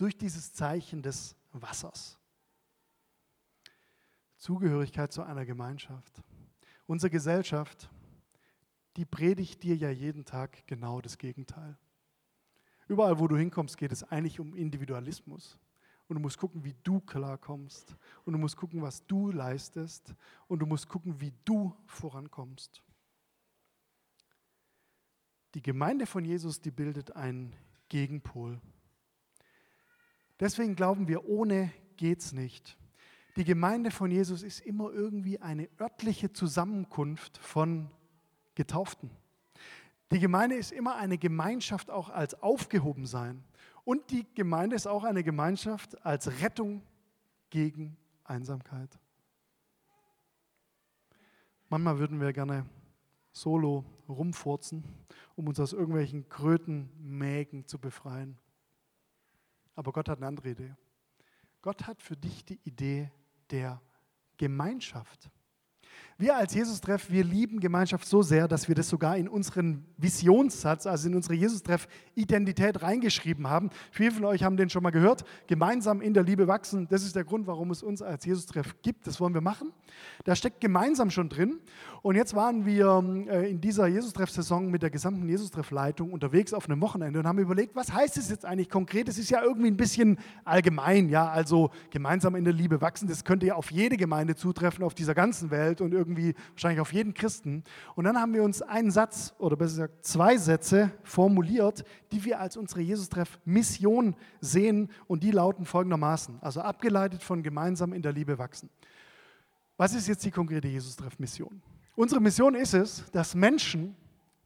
durch 0.04 0.18
dieses 0.18 0.52
Zeichen 0.52 1.02
des 1.02 1.34
Wassers. 1.54 2.20
Zugehörigkeit 4.36 5.14
zu 5.14 5.24
einer 5.24 5.46
Gemeinschaft. 5.46 6.22
Unsere 6.86 7.10
Gesellschaft, 7.10 7.90
die 8.98 9.06
predigt 9.06 9.64
dir 9.64 9.78
ja 9.78 9.90
jeden 9.90 10.26
Tag 10.26 10.68
genau 10.68 11.00
das 11.00 11.18
Gegenteil. 11.18 11.78
Überall, 12.90 13.18
wo 13.18 13.30
du 13.30 13.38
hinkommst, 13.38 13.78
geht 13.78 13.94
es 13.94 14.04
eigentlich 14.04 14.42
um 14.42 14.54
Individualismus. 14.56 15.58
Und 16.10 16.16
du 16.16 16.22
musst 16.22 16.38
gucken, 16.38 16.66
wie 16.66 16.76
du 16.84 17.00
klarkommst. 17.00 17.96
Und 18.26 18.34
du 18.34 18.40
musst 18.40 18.58
gucken, 18.58 18.82
was 18.82 19.08
du 19.08 19.32
leistest. 19.32 20.14
Und 20.50 20.60
du 20.60 20.66
musst 20.66 20.90
gucken, 20.90 21.22
wie 21.22 21.32
du 21.46 21.74
vorankommst. 21.86 22.84
Die 25.54 25.62
Gemeinde 25.62 26.06
von 26.06 26.26
Jesus, 26.26 26.60
die 26.60 26.72
bildet 26.72 27.16
einen 27.16 27.56
Gegenpol. 27.88 28.60
Deswegen 30.44 30.76
glauben 30.76 31.08
wir, 31.08 31.24
ohne 31.30 31.72
geht's 31.96 32.34
nicht. 32.34 32.78
Die 33.38 33.46
Gemeinde 33.46 33.92
von 33.92 34.12
Jesus 34.12 34.44
ist 34.44 34.60
immer 34.60 34.92
irgendwie 34.92 35.40
eine 35.40 35.70
örtliche 35.80 36.34
Zusammenkunft 36.34 37.38
von 37.38 37.90
Getauften. 38.54 39.10
Die 40.12 40.20
Gemeinde 40.20 40.58
ist 40.58 40.74
immer 40.74 40.98
eine 40.98 41.18
Gemeinschaft 41.18 41.90
auch 41.90 42.10
als 42.10 42.44
Aufgehobensein. 42.44 43.42
Und 43.86 44.12
die 44.12 44.28
Gemeinde 44.36 44.76
ist 44.76 44.86
auch 44.86 45.06
eine 45.06 45.24
Gemeinschaft 45.24 46.06
als 46.06 46.42
Rettung 46.42 46.82
gegen 47.50 47.96
Einsamkeit. 48.26 49.00
Manchmal 51.70 52.00
würden 52.00 52.20
wir 52.20 52.34
gerne 52.34 52.66
solo 53.32 53.86
rumfurzen, 54.10 54.84
um 55.38 55.48
uns 55.48 55.62
aus 55.62 55.72
irgendwelchen 55.72 56.28
Krötenmägen 56.28 57.66
zu 57.66 57.80
befreien. 57.80 58.38
Aber 59.76 59.92
Gott 59.92 60.10
hat 60.10 60.18
eine 60.18 60.28
andere 60.28 60.50
Idee. 60.50 60.76
Gott 61.62 61.88
hat 61.88 62.02
für 62.02 62.18
dich 62.18 62.44
die 62.46 62.60
Idee 62.64 63.12
der 63.50 63.82
Gemeinschaft. 64.38 65.30
Wir 66.20 66.38
als 66.38 66.54
Jesus-Treff, 66.54 67.10
wir 67.10 67.24
lieben 67.24 67.60
Gemeinschaft 67.60 68.06
so 68.08 68.22
sehr, 68.22 68.48
dass 68.48 68.68
wir 68.68 68.76
das 68.76 68.88
sogar 68.88 69.18
in 69.18 69.28
unseren 69.28 69.84
Visionssatz, 69.98 70.86
also 70.86 71.08
in 71.08 71.16
unsere 71.16 71.34
Jesus-Treff-Identität 71.34 72.84
reingeschrieben 72.84 73.50
haben. 73.50 73.72
Viele 73.90 74.12
von 74.12 74.26
euch 74.26 74.44
haben 74.44 74.56
den 74.56 74.70
schon 74.70 74.84
mal 74.84 74.92
gehört. 74.92 75.26
Gemeinsam 75.48 76.02
in 76.02 76.14
der 76.14 76.22
Liebe 76.22 76.48
wachsen, 76.48 76.88
das 76.88 77.04
ist 77.04 77.16
der 77.16 77.24
Grund, 77.24 77.48
warum 77.48 77.72
es 77.72 77.82
uns 77.82 78.04
als 78.04 78.26
Jesus-Treff 78.26 78.76
gibt. 78.84 79.08
Das 79.08 79.20
wollen 79.20 79.34
wir 79.34 79.42
machen. 79.42 79.72
Da 80.24 80.36
steckt 80.36 80.62
gemeinsam 80.62 81.10
schon 81.10 81.30
drin. 81.30 81.60
Und 82.04 82.16
jetzt 82.16 82.36
waren 82.36 82.66
wir 82.68 83.04
äh, 83.30 83.50
in 83.50 83.60
dieser 83.60 83.88
Jesus-Treff-Saison 83.88 84.70
mit 84.70 84.84
der 84.84 84.92
gesamten 84.92 85.28
Jesus-Treff-Leitung 85.28 86.14
unterwegs 86.14 86.54
auf 86.54 86.70
einem 86.70 86.80
Wochenende 86.82 87.20
und 87.20 87.26
haben 87.26 87.40
überlegt, 87.40 87.76
was 87.76 87.92
heißt 87.92 88.18
es 88.18 88.30
jetzt 88.30 88.46
eigentlich 88.46 88.70
konkret? 88.70 89.10
Es 89.10 89.18
ist 89.18 89.32
ja 89.32 89.42
irgendwie 89.42 89.72
ein 89.72 89.78
bisschen 89.78 90.20
allgemein, 90.46 91.10
ja, 91.10 91.28
also 91.28 91.72
gemeinsam 91.90 92.36
in 92.36 92.44
der 92.44 92.54
Liebe 92.54 92.82
wachsen, 92.82 93.08
das 93.08 93.24
könnte 93.24 93.48
ja 93.48 93.56
auf 93.56 93.72
jede 93.72 93.98
Gemeinde 93.98 94.36
zutreffen 94.36 94.84
auf 94.84 94.94
dieser 94.94 95.16
ganzen 95.16 95.50
Welt 95.50 95.82
und 95.82 95.94
irgendwie 95.94 96.03
wahrscheinlich 96.06 96.80
auf 96.80 96.94
jeden 96.94 97.14
Christen. 97.14 97.64
Und 97.96 98.06
dann 98.06 98.18
haben 98.18 98.34
wir 98.34 98.44
uns 98.44 98.62
einen 98.62 98.92
Satz 98.92 99.34
oder 99.38 99.56
besser 99.56 99.88
gesagt 99.88 100.06
zwei 100.06 100.38
Sätze 100.38 100.92
formuliert, 101.04 101.84
die 102.12 102.24
wir 102.24 102.40
als 102.40 102.58
unsere 102.58 102.82
Jesus-Treff-Mission 102.82 104.16
sehen 104.42 104.90
und 105.08 105.24
die 105.24 105.32
lauten 105.32 105.66
folgendermaßen, 105.66 106.40
also 106.42 106.62
abgeleitet 106.62 107.24
von 107.24 107.44
gemeinsam 107.44 107.94
in 107.94 108.02
der 108.02 108.14
Liebe 108.14 108.38
wachsen. 108.38 108.70
Was 109.78 109.94
ist 109.94 110.08
jetzt 110.08 110.24
die 110.26 110.32
konkrete 110.32 110.68
Jesus-Treff-Mission? 110.68 111.62
Unsere 111.96 112.22
Mission 112.22 112.56
ist 112.56 112.74
es, 112.74 113.10
dass 113.12 113.36
Menschen 113.36 113.96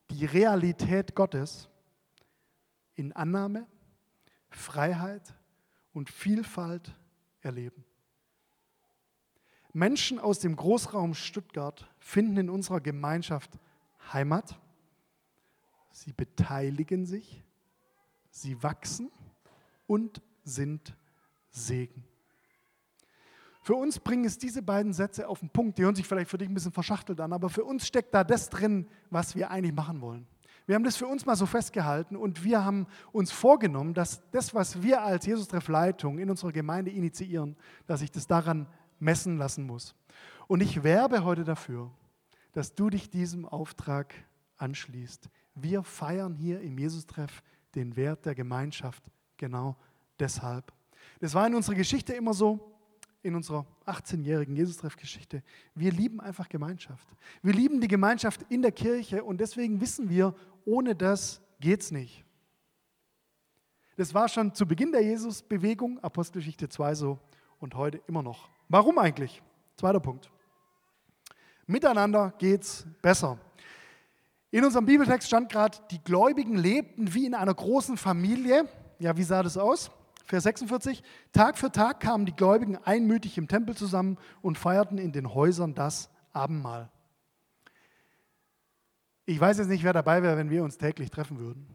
die 0.09 0.25
Realität 0.25 1.15
Gottes 1.15 1.69
in 2.95 3.13
Annahme, 3.13 3.67
Freiheit 4.49 5.35
und 5.93 6.09
Vielfalt 6.09 6.95
erleben. 7.41 7.83
Menschen 9.73 10.19
aus 10.19 10.39
dem 10.39 10.55
Großraum 10.55 11.13
Stuttgart 11.13 11.89
finden 11.99 12.37
in 12.37 12.49
unserer 12.49 12.81
Gemeinschaft 12.81 13.59
Heimat. 14.11 14.59
Sie 15.91 16.13
beteiligen 16.13 17.05
sich, 17.05 17.43
sie 18.29 18.61
wachsen 18.63 19.11
und 19.87 20.21
sind 20.43 20.95
Segen. 21.49 22.03
Für 23.61 23.75
uns 23.75 23.99
bringen 23.99 24.23
es 24.23 24.37
diese 24.37 24.61
beiden 24.61 24.93
Sätze 24.93 25.27
auf 25.27 25.41
den 25.41 25.49
Punkt, 25.49 25.77
die 25.77 25.83
hören 25.83 25.95
sich 25.95 26.07
vielleicht 26.07 26.29
für 26.29 26.37
dich 26.37 26.47
ein 26.47 26.53
bisschen 26.53 26.71
verschachtelt 26.71 27.19
an, 27.19 27.33
aber 27.33 27.49
für 27.49 27.65
uns 27.65 27.85
steckt 27.85 28.13
da 28.13 28.23
das 28.23 28.49
drin, 28.49 28.87
was 29.09 29.35
wir 29.35 29.51
eigentlich 29.51 29.75
machen 29.75 29.99
wollen. 29.99 30.25
Wir 30.67 30.75
haben 30.75 30.83
das 30.83 30.97
für 30.97 31.07
uns 31.07 31.25
mal 31.25 31.35
so 31.35 31.45
festgehalten 31.45 32.15
und 32.15 32.43
wir 32.43 32.63
haben 32.63 32.87
uns 33.11 33.31
vorgenommen, 33.31 33.93
dass 33.93 34.21
das, 34.31 34.53
was 34.53 34.81
wir 34.81 35.01
als 35.01 35.25
Jesus-Treff-Leitung 35.25 36.17
in 36.19 36.29
unserer 36.29 36.51
Gemeinde 36.51 36.91
initiieren, 36.91 37.55
dass 37.87 38.01
sich 38.01 38.11
das 38.11 38.27
daran 38.27 38.67
messen 38.99 39.37
lassen 39.37 39.65
muss. 39.65 39.95
Und 40.47 40.61
ich 40.61 40.83
werbe 40.83 41.23
heute 41.23 41.43
dafür, 41.43 41.91
dass 42.53 42.73
du 42.73 42.89
dich 42.89 43.09
diesem 43.09 43.45
Auftrag 43.45 44.13
anschließt. 44.57 45.29
Wir 45.55 45.83
feiern 45.83 46.35
hier 46.35 46.61
im 46.61 46.77
Jesus-Treff 46.77 47.43
den 47.75 47.95
Wert 47.95 48.25
der 48.25 48.35
Gemeinschaft 48.35 49.03
genau 49.37 49.75
deshalb. 50.19 50.73
Das 51.19 51.33
war 51.33 51.45
in 51.47 51.55
unserer 51.55 51.75
Geschichte 51.75 52.13
immer 52.13 52.33
so, 52.33 52.73
in 53.23 53.35
unserer 53.35 53.65
18-jährigen 53.85 54.55
Jesus-Treff-Geschichte. 54.55 55.43
Wir 55.75 55.91
lieben 55.91 56.19
einfach 56.21 56.47
Gemeinschaft. 56.49 57.07
Wir 57.41 57.53
lieben 57.53 57.81
die 57.81 57.87
Gemeinschaft 57.87 58.45
in 58.49 58.61
der 58.61 58.71
Kirche 58.71 59.23
und 59.23 59.39
deswegen 59.39 59.81
wissen 59.81 60.09
wir, 60.09 60.33
ohne 60.65 60.95
das 60.95 61.41
geht 61.59 61.81
es 61.81 61.91
nicht. 61.91 62.23
Das 63.95 64.13
war 64.13 64.29
schon 64.29 64.53
zu 64.53 64.67
Beginn 64.67 64.91
der 64.91 65.03
Jesus-Bewegung, 65.03 65.99
Apostelgeschichte 65.99 66.69
2 66.69 66.95
so 66.95 67.19
und 67.59 67.73
heute 67.75 67.99
immer 68.07 68.21
noch. 68.21 68.47
Warum 68.69 68.97
eigentlich? 68.97 69.41
Zweiter 69.77 69.99
Punkt. 69.99 70.29
Miteinander 71.65 72.33
geht's 72.37 72.85
besser. 73.01 73.37
In 74.51 74.63
unserem 74.63 74.85
Bibeltext 74.85 75.27
stand 75.27 75.51
gerade, 75.51 75.77
die 75.91 76.03
Gläubigen 76.03 76.55
lebten 76.55 77.13
wie 77.13 77.25
in 77.25 77.35
einer 77.35 77.53
großen 77.53 77.97
Familie. 77.97 78.67
Ja, 78.99 79.17
wie 79.17 79.23
sah 79.23 79.43
das 79.43 79.57
aus? 79.57 79.91
Vers 80.25 80.43
46. 80.43 81.03
Tag 81.31 81.57
für 81.57 81.71
Tag 81.71 81.99
kamen 81.99 82.25
die 82.25 82.35
Gläubigen 82.35 82.77
einmütig 82.77 83.37
im 83.37 83.47
Tempel 83.47 83.75
zusammen 83.75 84.17
und 84.41 84.57
feierten 84.57 84.97
in 84.97 85.11
den 85.11 85.33
Häusern 85.33 85.73
das 85.73 86.09
Abendmahl. 86.33 86.89
Ich 89.25 89.39
weiß 89.39 89.57
jetzt 89.57 89.67
nicht, 89.67 89.83
wer 89.83 89.93
dabei 89.93 90.23
wäre, 90.23 90.37
wenn 90.37 90.49
wir 90.49 90.63
uns 90.63 90.77
täglich 90.77 91.11
treffen 91.11 91.39
würden. 91.39 91.67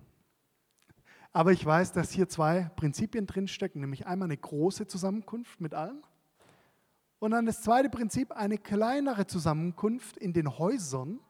Aber 1.32 1.52
ich 1.52 1.64
weiß, 1.64 1.92
dass 1.92 2.10
hier 2.10 2.28
zwei 2.28 2.70
Prinzipien 2.76 3.26
drinstecken, 3.26 3.80
nämlich 3.80 4.06
einmal 4.06 4.26
eine 4.26 4.36
große 4.36 4.86
Zusammenkunft 4.86 5.60
mit 5.60 5.74
allen 5.74 6.02
und 7.22 7.30
dann 7.30 7.46
das 7.46 7.62
zweite 7.62 7.88
Prinzip, 7.88 8.32
eine 8.32 8.58
kleinere 8.58 9.28
Zusammenkunft 9.28 10.16
in 10.16 10.32
den 10.32 10.58
Häusern, 10.58 11.20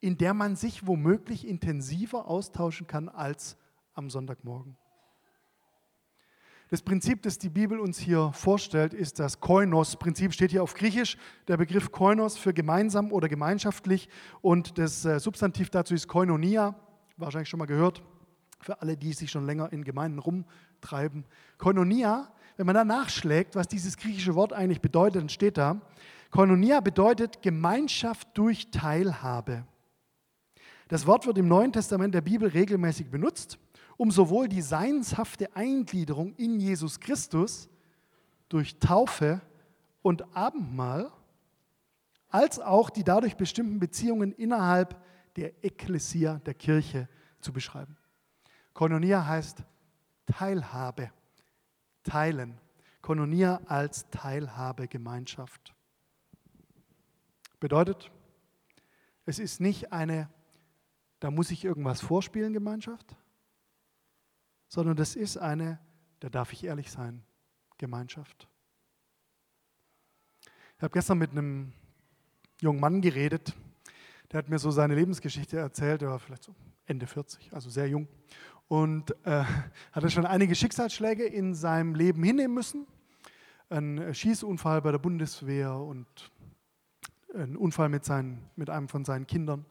in 0.00 0.18
der 0.18 0.34
man 0.34 0.56
sich 0.56 0.86
womöglich 0.86 1.48
intensiver 1.48 2.28
austauschen 2.28 2.86
kann 2.86 3.08
als 3.08 3.56
am 3.94 4.10
Sonntagmorgen. 4.10 4.76
Das 6.68 6.82
Prinzip, 6.82 7.22
das 7.22 7.38
die 7.38 7.48
Bibel 7.48 7.80
uns 7.80 7.98
hier 7.98 8.30
vorstellt, 8.34 8.92
ist 8.92 9.18
das 9.20 9.40
Koinos-Prinzip, 9.40 10.34
steht 10.34 10.50
hier 10.50 10.62
auf 10.62 10.74
Griechisch. 10.74 11.16
Der 11.48 11.56
Begriff 11.56 11.90
Koinos 11.90 12.36
für 12.36 12.52
gemeinsam 12.52 13.10
oder 13.10 13.30
gemeinschaftlich 13.30 14.10
und 14.42 14.76
das 14.76 15.06
äh, 15.06 15.18
Substantiv 15.18 15.70
dazu 15.70 15.94
ist 15.94 16.08
Koinonia, 16.08 16.74
wahrscheinlich 17.16 17.48
schon 17.48 17.58
mal 17.58 17.64
gehört, 17.64 18.02
für 18.60 18.82
alle, 18.82 18.98
die 18.98 19.14
sich 19.14 19.30
schon 19.30 19.46
länger 19.46 19.72
in 19.72 19.82
Gemeinden 19.82 20.18
rumtreiben. 20.18 21.24
Koinonia 21.56 22.30
wenn 22.56 22.66
man 22.66 22.74
da 22.74 22.84
nachschlägt, 22.84 23.56
was 23.56 23.68
dieses 23.68 23.96
griechische 23.96 24.34
Wort 24.34 24.52
eigentlich 24.52 24.80
bedeutet, 24.80 25.22
dann 25.22 25.28
steht 25.28 25.56
da, 25.56 25.80
Koinonia 26.30 26.80
bedeutet 26.80 27.42
Gemeinschaft 27.42 28.28
durch 28.34 28.70
Teilhabe. 28.70 29.64
Das 30.88 31.06
Wort 31.06 31.26
wird 31.26 31.38
im 31.38 31.48
Neuen 31.48 31.72
Testament 31.72 32.14
der 32.14 32.20
Bibel 32.20 32.48
regelmäßig 32.48 33.10
benutzt, 33.10 33.58
um 33.96 34.10
sowohl 34.10 34.48
die 34.48 34.62
seinshafte 34.62 35.54
Eingliederung 35.54 36.34
in 36.36 36.58
Jesus 36.58 37.00
Christus 37.00 37.68
durch 38.48 38.78
Taufe 38.78 39.40
und 40.02 40.36
Abendmahl, 40.36 41.10
als 42.28 42.58
auch 42.58 42.90
die 42.90 43.04
dadurch 43.04 43.36
bestimmten 43.36 43.78
Beziehungen 43.78 44.32
innerhalb 44.32 45.02
der 45.36 45.64
Ekklesia, 45.64 46.40
der 46.44 46.54
Kirche, 46.54 47.08
zu 47.40 47.52
beschreiben. 47.52 47.96
Koinonia 48.72 49.26
heißt 49.26 49.62
Teilhabe 50.26 51.10
teilen. 52.02 52.58
Koinonia 53.02 53.60
als 53.66 54.08
Teilhabegemeinschaft. 54.10 55.74
Bedeutet, 57.58 58.10
es 59.26 59.38
ist 59.38 59.60
nicht 59.60 59.92
eine, 59.92 60.28
da 61.20 61.30
muss 61.30 61.50
ich 61.50 61.64
irgendwas 61.64 62.00
vorspielen, 62.00 62.52
Gemeinschaft, 62.52 63.16
sondern 64.68 64.96
das 64.96 65.16
ist 65.16 65.36
eine, 65.36 65.78
da 66.20 66.28
darf 66.28 66.52
ich 66.52 66.64
ehrlich 66.64 66.90
sein, 66.90 67.24
Gemeinschaft. 67.78 68.48
Ich 70.76 70.82
habe 70.82 70.92
gestern 70.92 71.18
mit 71.18 71.30
einem 71.30 71.72
jungen 72.60 72.80
Mann 72.80 73.00
geredet, 73.00 73.54
der 74.30 74.38
hat 74.38 74.48
mir 74.48 74.58
so 74.58 74.70
seine 74.70 74.94
Lebensgeschichte 74.94 75.58
erzählt, 75.58 76.00
der 76.00 76.08
war 76.08 76.18
vielleicht 76.18 76.44
so 76.44 76.54
Ende 76.86 77.06
40, 77.06 77.52
also 77.52 77.70
sehr 77.70 77.88
jung 77.88 78.08
und 78.72 79.14
äh, 79.26 79.44
hatte 79.92 80.08
schon 80.08 80.24
einige 80.24 80.54
Schicksalsschläge 80.54 81.26
in 81.26 81.54
seinem 81.54 81.94
Leben 81.94 82.22
hinnehmen 82.22 82.54
müssen. 82.54 82.86
Ein 83.68 84.14
Schießunfall 84.14 84.80
bei 84.80 84.90
der 84.90 84.98
Bundeswehr 84.98 85.74
und 85.76 86.06
ein 87.34 87.54
Unfall 87.54 87.90
mit, 87.90 88.06
seinen, 88.06 88.48
mit 88.56 88.70
einem 88.70 88.88
von 88.88 89.04
seinen 89.04 89.26
Kindern. 89.26 89.66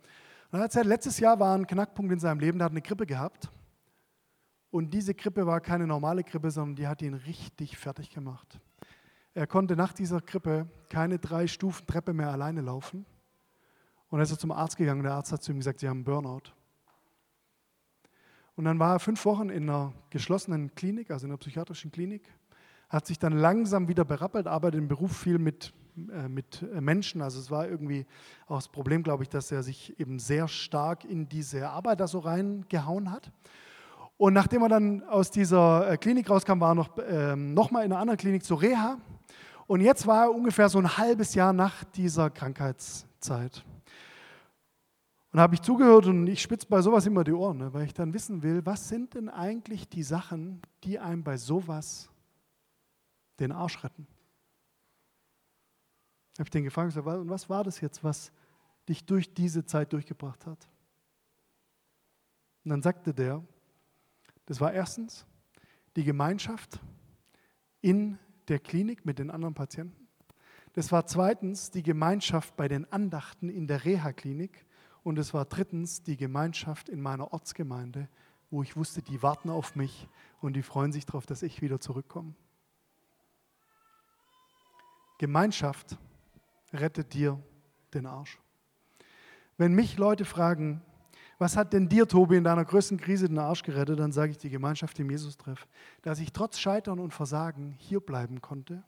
Und 0.52 0.60
er 0.60 0.66
erzählt, 0.66 0.86
letztes 0.86 1.20
Jahr 1.20 1.40
war 1.40 1.58
ein 1.58 1.66
Knackpunkt 1.66 2.12
in 2.12 2.20
seinem 2.20 2.40
Leben, 2.40 2.60
der 2.60 2.66
hat 2.66 2.74
eine 2.74 2.84
Grippe 2.84 3.08
gehabt. 3.08 3.52
Und 4.70 4.94
diese 4.94 5.16
Grippe 5.16 5.48
war 5.48 5.62
keine 5.62 5.88
normale 5.88 6.24
Grippe, 6.24 6.52
sondern 6.52 6.76
die 6.76 6.88
hat 6.88 7.02
ihn 7.02 7.16
richtig 7.16 7.80
fertig 7.80 8.12
gemacht. 8.12 8.60
Er 9.34 9.48
konnte 9.48 9.76
nach 9.76 9.94
dieser 9.94 10.22
Grippe 10.22 10.68
keine 10.90 11.18
drei 11.18 11.48
Stufen 11.48 11.88
Treppe 11.88 12.14
mehr 12.14 12.30
alleine 12.30 12.62
laufen. 12.62 13.08
Und 14.10 14.20
er 14.20 14.24
ist 14.26 14.40
zum 14.40 14.52
Arzt 14.52 14.78
gegangen. 14.78 15.02
Der 15.02 15.14
Arzt 15.14 15.32
hat 15.32 15.42
zu 15.42 15.54
ihm 15.54 15.58
gesagt, 15.58 15.80
Sie 15.80 15.90
haben 15.90 16.04
Burnout. 16.04 16.54
Und 18.62 18.66
dann 18.66 18.78
war 18.78 18.94
er 18.94 19.00
fünf 19.00 19.26
Wochen 19.26 19.50
in 19.50 19.68
einer 19.68 19.92
geschlossenen 20.12 20.76
Klinik, 20.76 21.10
also 21.10 21.26
in 21.26 21.32
einer 21.32 21.40
psychiatrischen 21.40 21.92
Klinik, 21.92 22.22
hat 22.90 23.08
sich 23.08 23.18
dann 23.18 23.34
langsam 23.34 23.88
wieder 23.88 24.06
berappelt, 24.06 24.46
arbeitet 24.46 24.78
im 24.78 24.88
Beruf 24.88 25.18
viel 25.18 25.40
mit 25.40 25.74
äh, 26.14 26.30
mit 26.30 26.62
äh, 26.62 26.80
Menschen. 26.80 27.24
Also 27.24 27.40
es 27.40 27.50
war 27.50 27.68
irgendwie 27.68 28.06
auch 28.46 28.58
das 28.58 28.68
Problem, 28.68 29.02
glaube 29.02 29.24
ich, 29.24 29.30
dass 29.30 29.52
er 29.52 29.64
sich 29.64 30.00
eben 30.00 30.20
sehr 30.20 30.48
stark 30.48 31.06
in 31.06 31.28
diese 31.28 31.72
Arbeit 31.72 32.02
da 32.02 32.08
so 32.08 32.20
reingehauen 32.20 33.12
hat. 33.12 33.32
Und 34.18 34.34
nachdem 34.34 34.62
er 34.62 34.70
dann 34.70 35.02
aus 35.06 35.32
dieser 35.32 35.90
äh, 35.90 35.98
Klinik 35.98 36.30
rauskam, 36.30 36.60
war 36.60 36.74
er 36.74 36.76
noch, 36.76 36.90
ähm, 37.10 37.56
noch 37.56 37.72
mal 37.72 37.84
in 37.84 37.92
einer 37.92 38.00
anderen 38.00 38.20
Klinik 38.20 38.44
zur 38.44 38.62
Reha. 38.62 39.00
Und 39.66 39.82
jetzt 39.82 40.06
war 40.06 40.26
er 40.26 40.36
ungefähr 40.36 40.70
so 40.70 40.78
ein 40.78 41.00
halbes 41.00 41.34
Jahr 41.34 41.52
nach 41.52 41.84
dieser 41.86 42.30
Krankheitszeit. 42.30 43.66
Und 45.32 45.40
habe 45.40 45.56
ich 45.56 45.62
zugehört 45.62 46.08
und 46.08 46.28
ich 46.28 46.42
spitze 46.42 46.68
bei 46.68 46.82
sowas 46.82 47.06
immer 47.06 47.24
die 47.24 47.32
Ohren, 47.32 47.58
ne, 47.58 47.74
weil 47.74 47.86
ich 47.86 47.94
dann 47.94 48.14
wissen 48.14 48.44
will, 48.44 48.66
was 48.66 48.90
sind 48.90 49.14
denn 49.14 49.30
eigentlich 49.30 49.88
die 49.88 50.04
Sachen, 50.04 50.62
die 50.84 51.00
einem 51.00 51.24
bei 51.24 51.38
sowas 51.38 52.10
den 53.40 53.52
Arsch 53.52 53.82
retten? 53.84 54.08
Habe 56.38 56.48
ich 56.48 56.50
den 56.50 56.64
gefragt, 56.64 56.96
und 56.98 57.30
was 57.30 57.50
war 57.50 57.64
das 57.64 57.80
jetzt, 57.80 58.04
was 58.04 58.32
dich 58.90 59.06
durch 59.06 59.34
diese 59.34 59.66
Zeit 59.66 59.94
durchgebracht 59.94 60.46
hat? 60.46 60.68
Und 62.64 62.72
dann 62.72 62.82
sagte 62.82 63.14
der, 63.14 63.44
das 64.46 64.60
war 64.60 64.74
erstens 64.74 65.26
die 65.96 66.04
Gemeinschaft 66.04 66.80
in 67.80 68.18
der 68.48 68.60
Klinik 68.60 69.06
mit 69.06 69.18
den 69.18 69.30
anderen 69.30 69.54
Patienten. 69.54 70.08
Das 70.74 70.92
war 70.92 71.06
zweitens 71.06 71.72
die 71.72 71.84
Gemeinschaft 71.84 72.56
bei 72.56 72.68
den 72.68 72.92
Andachten 72.92 73.50
in 73.50 73.68
der 73.68 73.84
Reha-Klinik. 73.84 74.66
Und 75.04 75.18
es 75.18 75.34
war 75.34 75.46
drittens 75.46 76.04
die 76.04 76.18
Gemeinschaft 76.18 76.90
in 76.90 77.02
meiner 77.02 77.34
Ortsgemeinde, 77.34 78.08
wo 78.50 78.62
ich 78.62 78.76
wusste, 78.76 79.02
die 79.02 79.24
warten 79.24 79.50
auf 79.50 79.76
mich 79.76 80.08
und 80.42 80.54
die 80.54 80.62
freuen 80.62 80.92
sich 80.92 81.06
darauf, 81.06 81.26
dass 81.26 81.42
ich 81.42 81.62
wieder 81.62 81.80
zurückkomme. 81.80 82.36
Gemeinschaft 85.18 85.98
rettet 86.74 87.14
dir 87.14 87.42
den 87.94 88.06
Arsch. 88.06 88.40
Wenn 89.58 89.74
mich 89.74 89.98
Leute 89.98 90.26
fragen, 90.26 90.82
was 91.38 91.58
hat 91.58 91.74
denn 91.74 91.90
dir, 91.90 92.08
Tobi, 92.08 92.38
in 92.38 92.44
deiner 92.44 92.66
größten 92.66 93.00
Krise 93.00 93.28
den 93.28 93.40
Arsch 93.40 93.64
gerettet? 93.64 94.00
Dann 94.00 94.12
sage 94.12 94.32
ich 94.32 94.38
die 94.38 94.50
Gemeinschaft 94.50 95.00
im 95.00 95.10
Jesus-Treff. 95.10 95.68
Dass 96.04 96.20
ich 96.20 96.34
trotz 96.34 96.60
Scheitern 96.60 97.00
und 97.00 97.14
Versagen 97.14 97.76
hier 97.80 98.00
bleiben 98.00 98.42
konnte. 98.42 98.84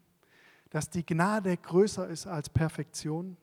Dass 0.70 0.90
die 0.90 1.06
Gnade 1.06 1.56
größer 1.58 2.08
ist 2.08 2.28
als 2.28 2.50
Perfektion. 2.50 3.38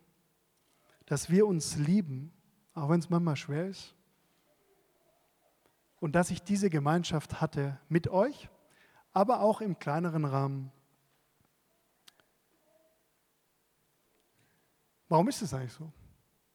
Dass 1.07 1.29
wir 1.29 1.47
uns 1.47 1.77
lieben, 1.77 2.33
auch 2.81 2.89
wenn 2.89 3.01
es 3.01 3.11
manchmal 3.11 3.37
schwer 3.37 3.67
ist. 3.67 3.95
Und 6.01 6.13
dass 6.13 6.31
ich 6.31 6.43
diese 6.43 6.71
Gemeinschaft 6.71 7.41
hatte 7.41 7.79
mit 7.89 8.09
euch, 8.09 8.49
aber 9.13 9.41
auch 9.41 9.61
im 9.61 9.79
kleineren 9.79 10.25
Rahmen. 10.25 10.73
Warum 15.09 15.29
ist 15.29 15.43
es 15.43 15.53
eigentlich 15.53 15.75
so? 15.75 15.93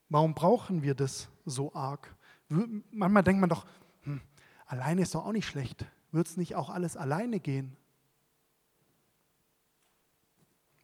Warum 0.09 0.33
brauchen 0.33 0.81
wir 0.81 0.95
das 0.95 1.29
so 1.45 1.73
arg? 1.75 2.15
Manchmal 2.47 3.23
denkt 3.23 3.39
man 3.39 3.49
doch, 3.49 3.65
hm, 4.03 4.21
alleine 4.65 5.03
ist 5.03 5.13
doch 5.13 5.25
auch 5.25 5.31
nicht 5.31 5.47
schlecht. 5.47 5.85
Wird 6.11 6.27
es 6.27 6.37
nicht 6.37 6.55
auch 6.55 6.69
alles 6.69 6.97
alleine 6.97 7.39
gehen? 7.39 7.77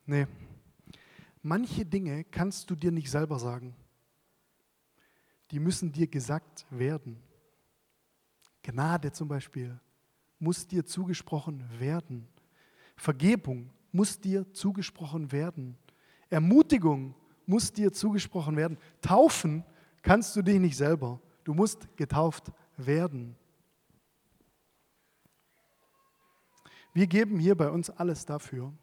Nee. 0.05 0.27
Manche 1.41 1.85
Dinge 1.85 2.25
kannst 2.25 2.69
du 2.69 2.75
dir 2.75 2.91
nicht 2.91 3.09
selber 3.09 3.39
sagen. 3.39 3.75
Die 5.51 5.59
müssen 5.59 5.91
dir 5.91 6.07
gesagt 6.07 6.65
werden. 6.69 7.21
Gnade 8.63 9.11
zum 9.11 9.27
Beispiel 9.27 9.79
muss 10.39 10.65
dir 10.65 10.85
zugesprochen 10.85 11.63
werden. 11.79 12.27
Vergebung 12.95 13.69
muss 13.91 14.19
dir 14.19 14.51
zugesprochen 14.53 15.31
werden. 15.31 15.77
Ermutigung 16.29 17.13
muss 17.45 17.71
dir 17.71 17.91
zugesprochen 17.91 18.55
werden. 18.55 18.77
Taufen 19.01 19.63
kannst 20.01 20.35
du 20.35 20.41
dich 20.41 20.59
nicht 20.59 20.77
selber. 20.77 21.19
Du 21.43 21.53
musst 21.53 21.95
getauft 21.97 22.51
werden. 22.77 23.35
Wir 26.93 27.07
geben 27.07 27.39
hier 27.39 27.55
bei 27.55 27.69
uns 27.69 27.89
alles 27.89 28.25
dafür, 28.25 28.73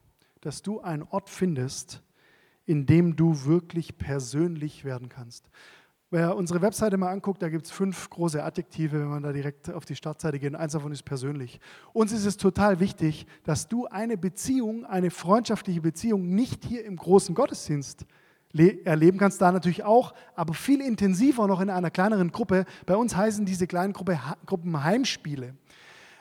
dass 0.40 0.62
du 0.62 0.81
einen 0.81 1.02
Ort 1.02 1.28
findest, 1.28 2.02
in 2.64 2.87
dem 2.87 3.16
du 3.16 3.44
wirklich 3.44 3.98
persönlich 3.98 4.85
werden 4.85 5.09
kannst. 5.09 5.50
Wer 6.11 6.35
unsere 6.37 6.62
Webseite 6.62 6.97
mal 6.97 7.11
anguckt, 7.11 7.42
da 7.42 7.51
gibt 7.51 7.66
es 7.66 7.71
fünf 7.71 8.09
große 8.09 8.42
Adjektive, 8.42 8.99
wenn 8.99 9.09
man 9.09 9.23
da 9.23 9.31
direkt 9.31 9.71
auf 9.71 9.85
die 9.85 9.94
Startseite 9.94 10.38
geht. 10.38 10.55
Eins 10.55 10.73
davon 10.73 10.90
ist 10.90 11.03
persönlich. 11.03 11.61
Uns 11.92 12.12
ist 12.12 12.25
es 12.25 12.38
total 12.38 12.81
wichtig, 12.81 13.27
dass 13.44 13.68
du 13.68 13.85
eine 13.88 14.16
Beziehung, 14.16 14.87
eine 14.87 15.11
freundschaftliche 15.11 15.83
Beziehung 15.83 16.35
nicht 16.35 16.64
hier 16.64 16.83
im 16.87 16.97
großen 16.97 17.35
Gottesdienst 17.35 18.07
erleben 18.85 19.18
kannst, 19.18 19.42
da 19.42 19.53
natürlich 19.53 19.85
auch, 19.85 20.14
aber 20.35 20.55
viel 20.55 20.81
intensiver 20.81 21.47
noch 21.47 21.61
in 21.61 21.68
einer 21.68 21.90
kleineren 21.90 22.33
Gruppe. 22.33 22.64
Bei 22.87 22.97
uns 22.97 23.14
heißen 23.14 23.44
diese 23.44 23.66
kleinen 23.66 23.92
Gruppe, 23.92 24.18
Gruppen 24.47 24.83
Heimspiele. 24.83 25.57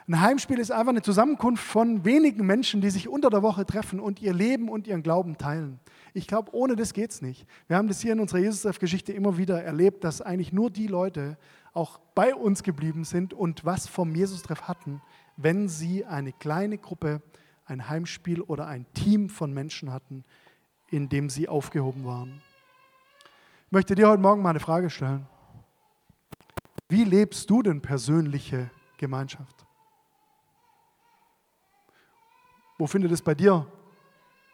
Ein 0.06 0.20
Heimspiel 0.20 0.58
ist 0.58 0.70
einfach 0.70 0.90
eine 0.90 1.00
Zusammenkunft 1.00 1.64
von 1.64 2.04
wenigen 2.04 2.44
Menschen, 2.44 2.82
die 2.82 2.90
sich 2.90 3.08
unter 3.08 3.30
der 3.30 3.42
Woche 3.42 3.64
treffen 3.64 4.00
und 4.00 4.20
ihr 4.20 4.34
Leben 4.34 4.68
und 4.68 4.86
ihren 4.86 5.02
Glauben 5.02 5.38
teilen. 5.38 5.80
Ich 6.14 6.26
glaube, 6.26 6.54
ohne 6.54 6.76
das 6.76 6.92
geht 6.92 7.10
es 7.10 7.22
nicht. 7.22 7.46
Wir 7.66 7.76
haben 7.76 7.88
das 7.88 8.00
hier 8.00 8.12
in 8.12 8.20
unserer 8.20 8.40
Jesus-Geschichte 8.40 9.12
immer 9.12 9.36
wieder 9.36 9.62
erlebt, 9.62 10.04
dass 10.04 10.20
eigentlich 10.20 10.52
nur 10.52 10.70
die 10.70 10.86
Leute 10.86 11.36
auch 11.74 11.98
bei 12.14 12.34
uns 12.34 12.62
geblieben 12.62 13.04
sind 13.04 13.34
und 13.34 13.64
was 13.64 13.86
vom 13.86 14.14
Jesus-Treff 14.14 14.62
hatten, 14.62 15.02
wenn 15.36 15.68
sie 15.68 16.04
eine 16.04 16.32
kleine 16.32 16.78
Gruppe, 16.78 17.22
ein 17.64 17.88
Heimspiel 17.88 18.40
oder 18.40 18.66
ein 18.66 18.86
Team 18.94 19.28
von 19.28 19.52
Menschen 19.52 19.92
hatten, 19.92 20.24
in 20.90 21.08
dem 21.08 21.30
sie 21.30 21.48
aufgehoben 21.48 22.04
waren. 22.04 22.42
Ich 23.66 23.72
möchte 23.72 23.94
dir 23.94 24.08
heute 24.08 24.22
Morgen 24.22 24.42
mal 24.42 24.50
eine 24.50 24.60
Frage 24.60 24.88
stellen. 24.88 25.26
Wie 26.88 27.04
lebst 27.04 27.50
du 27.50 27.62
denn 27.62 27.82
persönliche 27.82 28.70
Gemeinschaft? 28.96 29.66
Wo 32.78 32.86
findet 32.86 33.12
es 33.12 33.20
bei 33.20 33.34
dir 33.34 33.66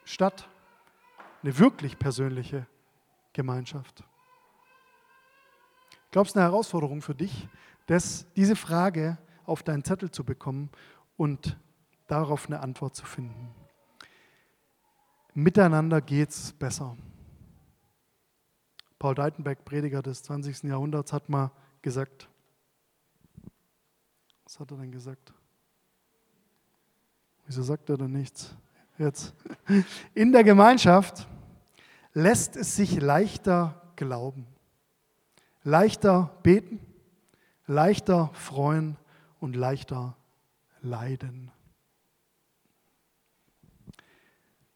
statt? 0.04 0.48
Eine 1.44 1.58
wirklich 1.58 1.98
persönliche 1.98 2.66
Gemeinschaft. 3.34 4.02
Ich 5.90 6.10
glaube, 6.10 6.24
es 6.24 6.30
ist 6.32 6.38
eine 6.38 6.46
Herausforderung 6.46 7.02
für 7.02 7.14
dich, 7.14 7.46
das, 7.84 8.24
diese 8.34 8.56
Frage 8.56 9.18
auf 9.44 9.62
deinen 9.62 9.84
Zettel 9.84 10.10
zu 10.10 10.24
bekommen 10.24 10.70
und 11.18 11.58
darauf 12.06 12.46
eine 12.46 12.60
Antwort 12.60 12.96
zu 12.96 13.04
finden. 13.04 13.54
Miteinander 15.34 16.00
geht 16.00 16.30
es 16.30 16.54
besser. 16.54 16.96
Paul 18.98 19.14
Deitenbeck, 19.14 19.66
Prediger 19.66 20.00
des 20.00 20.22
20. 20.22 20.62
Jahrhunderts, 20.62 21.12
hat 21.12 21.28
mal 21.28 21.50
gesagt, 21.82 22.26
was 24.44 24.58
hat 24.58 24.70
er 24.70 24.78
denn 24.78 24.92
gesagt? 24.92 25.34
Wieso 27.44 27.62
sagt 27.62 27.90
er 27.90 27.98
denn 27.98 28.12
nichts? 28.12 28.56
Jetzt. 28.96 29.34
In 30.14 30.32
der 30.32 30.42
Gemeinschaft 30.42 31.28
lässt 32.14 32.56
es 32.56 32.76
sich 32.76 33.00
leichter 33.00 33.82
glauben, 33.96 34.46
leichter 35.62 36.30
beten, 36.42 36.80
leichter 37.66 38.30
freuen 38.32 38.96
und 39.40 39.56
leichter 39.56 40.16
leiden. 40.80 41.50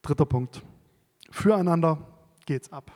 Dritter 0.03 0.27
Punkt. 0.27 0.63
Füreinander 1.31 1.99
geht's 2.47 2.73
ab. 2.73 2.93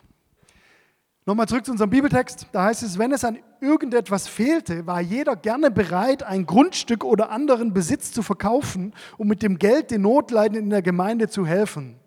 Nochmal 1.25 1.47
zurück 1.47 1.63
zu 1.63 1.71
unserem 1.71 1.89
Bibeltext. 1.89 2.47
Da 2.51 2.63
heißt 2.63 2.83
es, 2.83 2.97
wenn 2.97 3.13
es 3.13 3.23
an 3.23 3.39
irgendetwas 3.61 4.27
fehlte, 4.27 4.85
war 4.85 4.99
jeder 4.99 5.37
gerne 5.37 5.71
bereit, 5.71 6.23
ein 6.23 6.45
Grundstück 6.45 7.05
oder 7.05 7.29
anderen 7.29 7.71
Besitz 7.71 8.11
zu 8.11 8.23
verkaufen, 8.23 8.93
um 9.17 9.27
mit 9.27 9.41
dem 9.41 9.57
Geld 9.57 9.91
den 9.91 10.01
Notleidenden 10.01 10.65
in 10.65 10.69
der 10.69 10.81
Gemeinde 10.81 11.29
zu 11.29 11.45
helfen. 11.45 11.97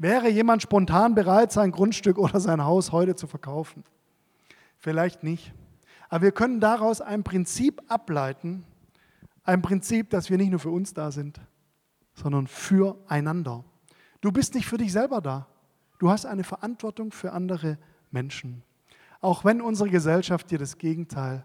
Wäre 0.00 0.30
jemand 0.30 0.62
spontan 0.62 1.14
bereit, 1.14 1.52
sein 1.52 1.72
Grundstück 1.72 2.16
oder 2.16 2.40
sein 2.40 2.64
Haus 2.64 2.90
heute 2.90 3.16
zu 3.16 3.26
verkaufen? 3.26 3.84
Vielleicht 4.78 5.22
nicht. 5.22 5.52
Aber 6.08 6.22
wir 6.22 6.32
können 6.32 6.58
daraus 6.58 7.02
ein 7.02 7.22
Prinzip 7.22 7.82
ableiten, 7.86 8.64
ein 9.44 9.60
Prinzip, 9.60 10.08
dass 10.08 10.30
wir 10.30 10.38
nicht 10.38 10.48
nur 10.48 10.58
für 10.58 10.70
uns 10.70 10.94
da 10.94 11.10
sind, 11.10 11.38
sondern 12.14 12.46
füreinander. 12.46 13.62
Du 14.22 14.32
bist 14.32 14.54
nicht 14.54 14.66
für 14.66 14.78
dich 14.78 14.90
selber 14.90 15.20
da. 15.20 15.46
Du 15.98 16.08
hast 16.08 16.24
eine 16.24 16.44
Verantwortung 16.44 17.12
für 17.12 17.32
andere 17.32 17.76
Menschen. 18.10 18.62
Auch 19.20 19.44
wenn 19.44 19.60
unsere 19.60 19.90
Gesellschaft 19.90 20.50
dir 20.50 20.58
das 20.58 20.78
Gegenteil 20.78 21.44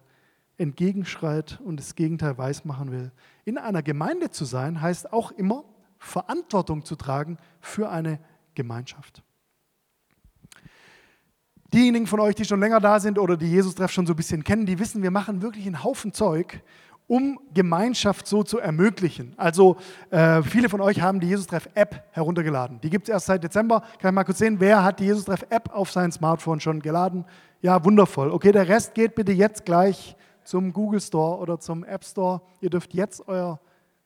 entgegenschreit 0.57 1.59
und 1.59 1.77
das 1.77 1.95
Gegenteil 1.95 2.37
weismachen 2.37 2.89
will. 2.93 3.11
In 3.43 3.57
einer 3.57 3.83
Gemeinde 3.83 4.29
zu 4.29 4.45
sein, 4.45 4.79
heißt 4.79 5.11
auch 5.11 5.33
immer 5.33 5.65
Verantwortung 5.97 6.85
zu 6.85 6.95
tragen 6.95 7.37
für 7.59 7.89
eine 7.89 8.17
Gemeinschaft. 8.55 9.23
Diejenigen 11.73 12.07
von 12.07 12.19
euch, 12.21 12.35
die 12.35 12.45
schon 12.45 12.59
länger 12.59 12.79
da 12.79 12.99
sind 12.99 13.19
oder 13.19 13.35
die 13.35 13.49
Jesus-Treff 13.49 13.91
schon 13.91 14.07
so 14.07 14.13
ein 14.13 14.15
bisschen 14.15 14.43
kennen, 14.43 14.65
die 14.65 14.79
wissen, 14.79 15.03
wir 15.03 15.11
machen 15.11 15.41
wirklich 15.41 15.65
einen 15.65 15.83
Haufen 15.83 16.13
Zeug, 16.13 16.61
um 17.07 17.39
Gemeinschaft 17.53 18.27
so 18.27 18.43
zu 18.43 18.59
ermöglichen. 18.59 19.33
Also 19.37 19.77
äh, 20.09 20.41
viele 20.41 20.69
von 20.69 20.81
euch 20.81 21.01
haben 21.01 21.19
die 21.19 21.27
Jesus-Treff-App 21.27 22.03
heruntergeladen. 22.11 22.79
Die 22.81 22.89
gibt 22.89 23.07
es 23.07 23.13
erst 23.13 23.27
seit 23.27 23.43
Dezember. 23.43 23.81
Kann 23.99 24.11
ich 24.11 24.15
mal 24.15 24.23
kurz 24.23 24.39
sehen, 24.39 24.59
wer 24.59 24.83
hat 24.83 24.99
die 24.99 25.05
Jesus-Treff-App 25.05 25.73
auf 25.73 25.91
sein 25.91 26.11
Smartphone 26.11 26.59
schon 26.59 26.81
geladen? 26.81 27.25
Ja, 27.61 27.83
wundervoll. 27.83 28.31
Okay, 28.31 28.51
der 28.51 28.67
Rest 28.67 28.93
geht 28.93 29.15
bitte 29.15 29.33
jetzt 29.33 29.65
gleich 29.65 30.15
zum 30.43 30.73
Google 30.73 31.01
Store 31.01 31.39
oder 31.39 31.59
zum 31.59 31.83
App 31.83 32.03
Store. 32.05 32.41
Ihr 32.61 32.69
dürft 32.69 32.93
jetzt 32.93 33.27
euer 33.27 33.59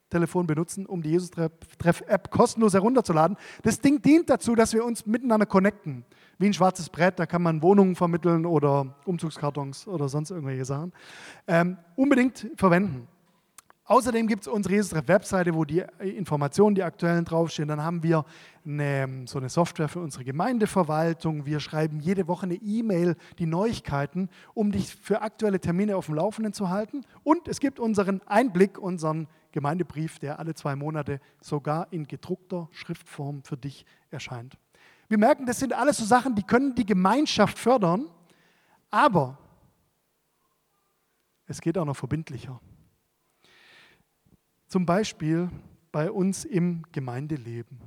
Telefon 0.10 0.48
benutzen, 0.48 0.86
um 0.86 1.02
die 1.02 1.12
Jesus-Treff-App 1.12 2.32
kostenlos 2.32 2.74
herunterzuladen. 2.74 3.38
Das 3.64 3.80
Ding 3.80 4.02
dient 4.02 4.30
dazu, 4.30 4.56
dass 4.56 4.74
wir 4.74 4.84
uns 4.84 5.06
miteinander 5.06 5.46
connecten. 5.46 6.06
Wie 6.38 6.48
ein 6.48 6.54
schwarzes 6.54 6.90
Brett, 6.90 7.20
da 7.20 7.26
kann 7.26 7.42
man 7.42 7.62
Wohnungen 7.62 7.96
vermitteln 7.96 8.46
oder 8.46 8.96
Umzugskartons 9.06 9.88
oder 9.88 10.10
sonst 10.10 10.32
irgendwelche 10.32 10.66
Sachen. 10.66 10.94
Ähm, 11.48 11.78
unbedingt 11.96 12.48
verwenden. 12.56 13.08
Außerdem 13.90 14.28
gibt 14.28 14.44
es 14.44 14.48
unsere 14.48 14.76
Jesus-Treff-Webseite, 14.76 15.56
wo 15.56 15.66
die 15.66 15.84
Informationen, 15.98 16.76
die 16.76 16.84
aktuellen 16.84 17.26
draufstehen. 17.26 17.68
Dann 17.68 17.82
haben 17.82 18.04
wir 18.04 18.24
eine, 18.64 19.24
so 19.26 19.40
eine 19.40 19.50
Software 19.50 19.90
für 19.90 20.00
unsere 20.00 20.24
Gemeindeverwaltung. 20.24 21.48
Wir 21.48 21.60
schreiben 21.60 22.00
jede 22.00 22.28
Woche 22.28 22.44
eine 22.44 22.54
E-Mail, 22.54 23.16
die 23.40 23.48
Neuigkeiten, 23.48 24.30
um 24.54 24.72
dich 24.72 24.96
für 24.96 25.24
aktuelle 25.24 25.60
Termine 25.60 25.98
auf 25.98 26.06
dem 26.06 26.14
Laufenden 26.14 26.54
zu 26.54 26.70
halten. 26.70 27.04
Und 27.24 27.48
es 27.48 27.60
gibt 27.60 27.80
unseren 27.80 28.22
Einblick, 28.28 28.78
unseren 28.78 29.28
Gemeindebrief, 29.52 30.20
der 30.20 30.40
alle 30.40 30.54
zwei 30.54 30.76
Monate 30.76 31.20
sogar 31.42 31.92
in 31.92 32.08
gedruckter 32.08 32.70
Schriftform 32.72 33.44
für 33.44 33.58
dich 33.58 33.86
erscheint. 34.12 34.58
Wir 35.08 35.18
merken, 35.18 35.46
das 35.46 35.60
sind 35.60 35.74
alles 35.74 35.98
so 35.98 36.06
Sachen, 36.06 36.36
die 36.36 36.44
können 36.44 36.76
die 36.76 36.86
Gemeinschaft 36.86 37.58
fördern, 37.58 38.06
aber 38.92 39.38
es 41.48 41.62
geht 41.62 41.78
auch 41.78 41.86
noch 41.86 41.98
verbindlicher. 41.98 42.62
Zum 44.68 44.86
Beispiel 44.86 45.50
bei 45.92 46.12
uns 46.12 46.46
im 46.46 46.84
Gemeindeleben. 46.92 47.82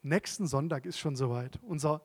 Nächsten 0.00 0.46
Sonntag 0.46 0.86
ist 0.86 0.98
schon 0.98 1.16
soweit. 1.16 1.58
Unser 1.62 2.00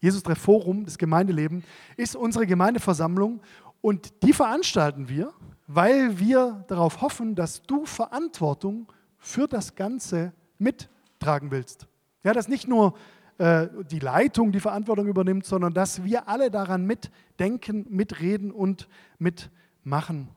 Jesus-Treff 0.00 0.38
Forum, 0.38 0.84
das 0.84 0.96
Gemeindeleben, 0.96 1.64
ist 1.96 2.16
unsere 2.16 2.46
Gemeindeversammlung 2.46 3.42
und 3.82 4.22
die 4.22 4.32
veranstalten 4.32 5.08
wir 5.08 5.34
weil 5.68 6.18
wir 6.18 6.64
darauf 6.66 7.02
hoffen, 7.02 7.34
dass 7.34 7.62
du 7.62 7.84
Verantwortung 7.84 8.90
für 9.18 9.46
das 9.46 9.76
Ganze 9.76 10.32
mittragen 10.58 11.50
willst. 11.50 11.86
Ja, 12.24 12.32
dass 12.32 12.48
nicht 12.48 12.66
nur 12.66 12.94
äh, 13.36 13.68
die 13.90 13.98
Leitung 13.98 14.50
die 14.50 14.60
Verantwortung 14.60 15.06
übernimmt, 15.06 15.44
sondern 15.44 15.74
dass 15.74 16.02
wir 16.02 16.26
alle 16.26 16.50
daran 16.50 16.86
mitdenken, 16.86 17.86
mitreden 17.90 18.50
und 18.50 18.88
mitmachen. 19.18 20.28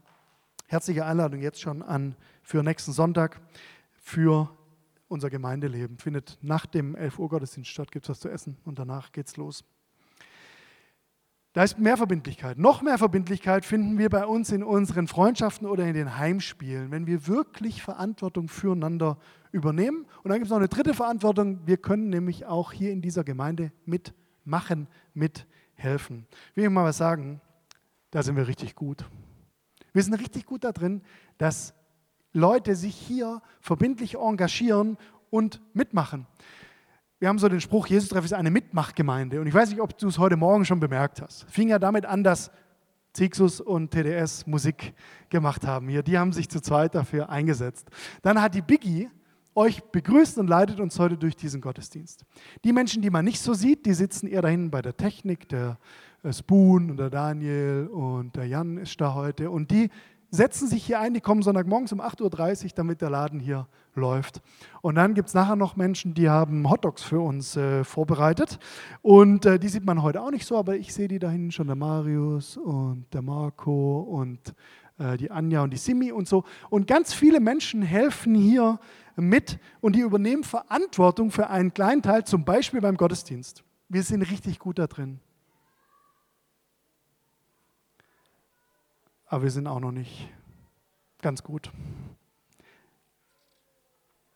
Herzliche 0.67 1.05
Einladung 1.05 1.41
jetzt 1.41 1.61
schon 1.61 1.81
an 1.81 2.15
für 2.43 2.61
nächsten 2.61 2.91
Sonntag 2.91 3.41
für 3.93 4.49
unser 5.07 5.29
Gemeindeleben. 5.29 5.97
Findet 5.97 6.37
nach 6.41 6.65
dem 6.65 6.95
11 6.95 7.19
Uhr 7.19 7.29
Gottesdienst 7.29 7.69
statt, 7.69 7.91
gibt 7.91 8.05
es 8.05 8.09
was 8.09 8.19
zu 8.19 8.29
essen 8.29 8.57
und 8.65 8.79
danach 8.79 9.13
geht's 9.13 9.37
los. 9.37 9.63
Da 11.53 11.63
ist 11.63 11.77
mehr 11.77 11.97
Verbindlichkeit. 11.97 12.57
Noch 12.57 12.81
mehr 12.81 12.97
Verbindlichkeit 12.97 13.65
finden 13.65 13.97
wir 13.97 14.09
bei 14.09 14.25
uns 14.25 14.51
in 14.51 14.63
unseren 14.63 15.07
Freundschaften 15.07 15.67
oder 15.67 15.85
in 15.85 15.93
den 15.93 16.17
Heimspielen, 16.17 16.91
wenn 16.91 17.07
wir 17.07 17.27
wirklich 17.27 17.83
Verantwortung 17.83 18.47
füreinander 18.47 19.17
übernehmen. 19.51 20.05
Und 20.23 20.29
dann 20.29 20.35
gibt 20.35 20.45
es 20.45 20.49
noch 20.49 20.59
eine 20.59 20.69
dritte 20.69 20.93
Verantwortung. 20.93 21.59
Wir 21.65 21.75
können 21.75 22.09
nämlich 22.09 22.45
auch 22.45 22.71
hier 22.71 22.93
in 22.93 23.01
dieser 23.01 23.25
Gemeinde 23.25 23.73
mitmachen, 23.85 24.87
mithelfen. 25.13 26.25
Will 26.55 26.63
ich 26.63 26.69
mal 26.69 26.85
was 26.85 26.97
sagen? 26.97 27.41
Da 28.11 28.23
sind 28.23 28.37
wir 28.37 28.47
richtig 28.47 28.75
gut. 28.75 29.03
Wir 29.91 30.03
sind 30.03 30.13
richtig 30.13 30.45
gut 30.45 30.63
da 30.63 30.71
drin, 30.71 31.01
dass 31.37 31.73
Leute 32.31 32.77
sich 32.77 32.95
hier 32.95 33.41
verbindlich 33.59 34.15
engagieren 34.15 34.97
und 35.29 35.61
mitmachen 35.73 36.27
wir 37.21 37.27
haben 37.27 37.37
so 37.37 37.47
den 37.47 37.61
Spruch, 37.61 37.85
Jesus 37.85 38.09
Treff 38.09 38.25
ist 38.25 38.33
eine 38.33 38.49
Mitmachgemeinde. 38.49 39.39
Und 39.39 39.45
ich 39.45 39.53
weiß 39.53 39.69
nicht, 39.69 39.79
ob 39.79 39.95
du 39.95 40.07
es 40.07 40.17
heute 40.17 40.37
Morgen 40.37 40.65
schon 40.65 40.79
bemerkt 40.79 41.21
hast. 41.21 41.45
Fing 41.51 41.69
ja 41.69 41.77
damit 41.77 42.03
an, 42.07 42.23
dass 42.23 42.49
Zixus 43.13 43.61
und 43.61 43.91
TDS 43.91 44.47
Musik 44.47 44.95
gemacht 45.29 45.67
haben 45.67 45.87
hier. 45.87 46.01
Die 46.01 46.17
haben 46.17 46.33
sich 46.33 46.49
zu 46.49 46.59
zweit 46.61 46.95
dafür 46.95 47.29
eingesetzt. 47.29 47.87
Dann 48.23 48.41
hat 48.41 48.55
die 48.55 48.63
Biggie 48.63 49.07
euch 49.53 49.83
begrüßt 49.83 50.39
und 50.39 50.47
leitet 50.47 50.79
uns 50.79 50.97
heute 50.97 51.15
durch 51.15 51.35
diesen 51.35 51.61
Gottesdienst. 51.61 52.25
Die 52.63 52.73
Menschen, 52.73 53.03
die 53.03 53.11
man 53.11 53.23
nicht 53.23 53.39
so 53.39 53.53
sieht, 53.53 53.85
die 53.85 53.93
sitzen 53.93 54.25
eher 54.25 54.41
da 54.41 54.47
hinten 54.47 54.71
bei 54.71 54.81
der 54.81 54.97
Technik. 54.97 55.47
Der 55.49 55.77
äh, 56.23 56.33
Spoon 56.33 56.89
und 56.89 56.97
der 56.97 57.11
Daniel 57.11 57.87
und 57.91 58.35
der 58.35 58.47
Jan 58.47 58.77
ist 58.77 58.99
da 58.99 59.13
heute. 59.13 59.51
Und 59.51 59.69
die 59.69 59.91
setzen 60.31 60.67
sich 60.67 60.83
hier 60.83 60.99
ein, 60.99 61.13
die 61.13 61.21
kommen 61.21 61.43
Sonntagmorgens 61.43 61.91
um 61.91 62.01
8.30 62.01 62.63
Uhr, 62.63 62.71
damit 62.75 63.01
der 63.01 63.09
Laden 63.09 63.39
hier 63.39 63.67
läuft. 63.93 64.41
Und 64.81 64.95
dann 64.95 65.13
gibt 65.13 65.27
es 65.27 65.33
nachher 65.33 65.57
noch 65.57 65.75
Menschen, 65.75 66.13
die 66.13 66.29
haben 66.29 66.69
Hotdogs 66.69 67.03
für 67.03 67.19
uns 67.19 67.57
äh, 67.57 67.83
vorbereitet. 67.83 68.57
Und 69.01 69.45
äh, 69.45 69.59
die 69.59 69.67
sieht 69.67 69.85
man 69.85 70.01
heute 70.01 70.21
auch 70.21 70.31
nicht 70.31 70.45
so, 70.45 70.57
aber 70.57 70.77
ich 70.77 70.93
sehe 70.93 71.09
die 71.09 71.19
da 71.19 71.29
hinten 71.29 71.51
schon, 71.51 71.67
der 71.67 71.75
Marius 71.75 72.55
und 72.57 73.05
der 73.13 73.21
Marco 73.21 73.99
und 73.99 74.53
äh, 74.97 75.17
die 75.17 75.29
Anja 75.29 75.63
und 75.63 75.71
die 75.71 75.77
Simi 75.77 76.11
und 76.13 76.27
so. 76.27 76.45
Und 76.69 76.87
ganz 76.87 77.13
viele 77.13 77.41
Menschen 77.41 77.81
helfen 77.81 78.33
hier 78.33 78.79
mit 79.17 79.59
und 79.81 79.95
die 79.97 79.99
übernehmen 79.99 80.45
Verantwortung 80.45 81.31
für 81.31 81.49
einen 81.49 81.73
kleinen 81.73 82.01
Teil, 82.01 82.23
zum 82.23 82.45
Beispiel 82.45 82.79
beim 82.79 82.95
Gottesdienst. 82.95 83.63
Wir 83.89 84.03
sind 84.03 84.21
richtig 84.21 84.59
gut 84.59 84.79
da 84.79 84.87
drin. 84.87 85.19
Aber 89.31 89.43
wir 89.43 89.51
sind 89.51 89.65
auch 89.65 89.79
noch 89.79 89.93
nicht 89.93 90.27
ganz 91.21 91.41
gut. 91.41 91.71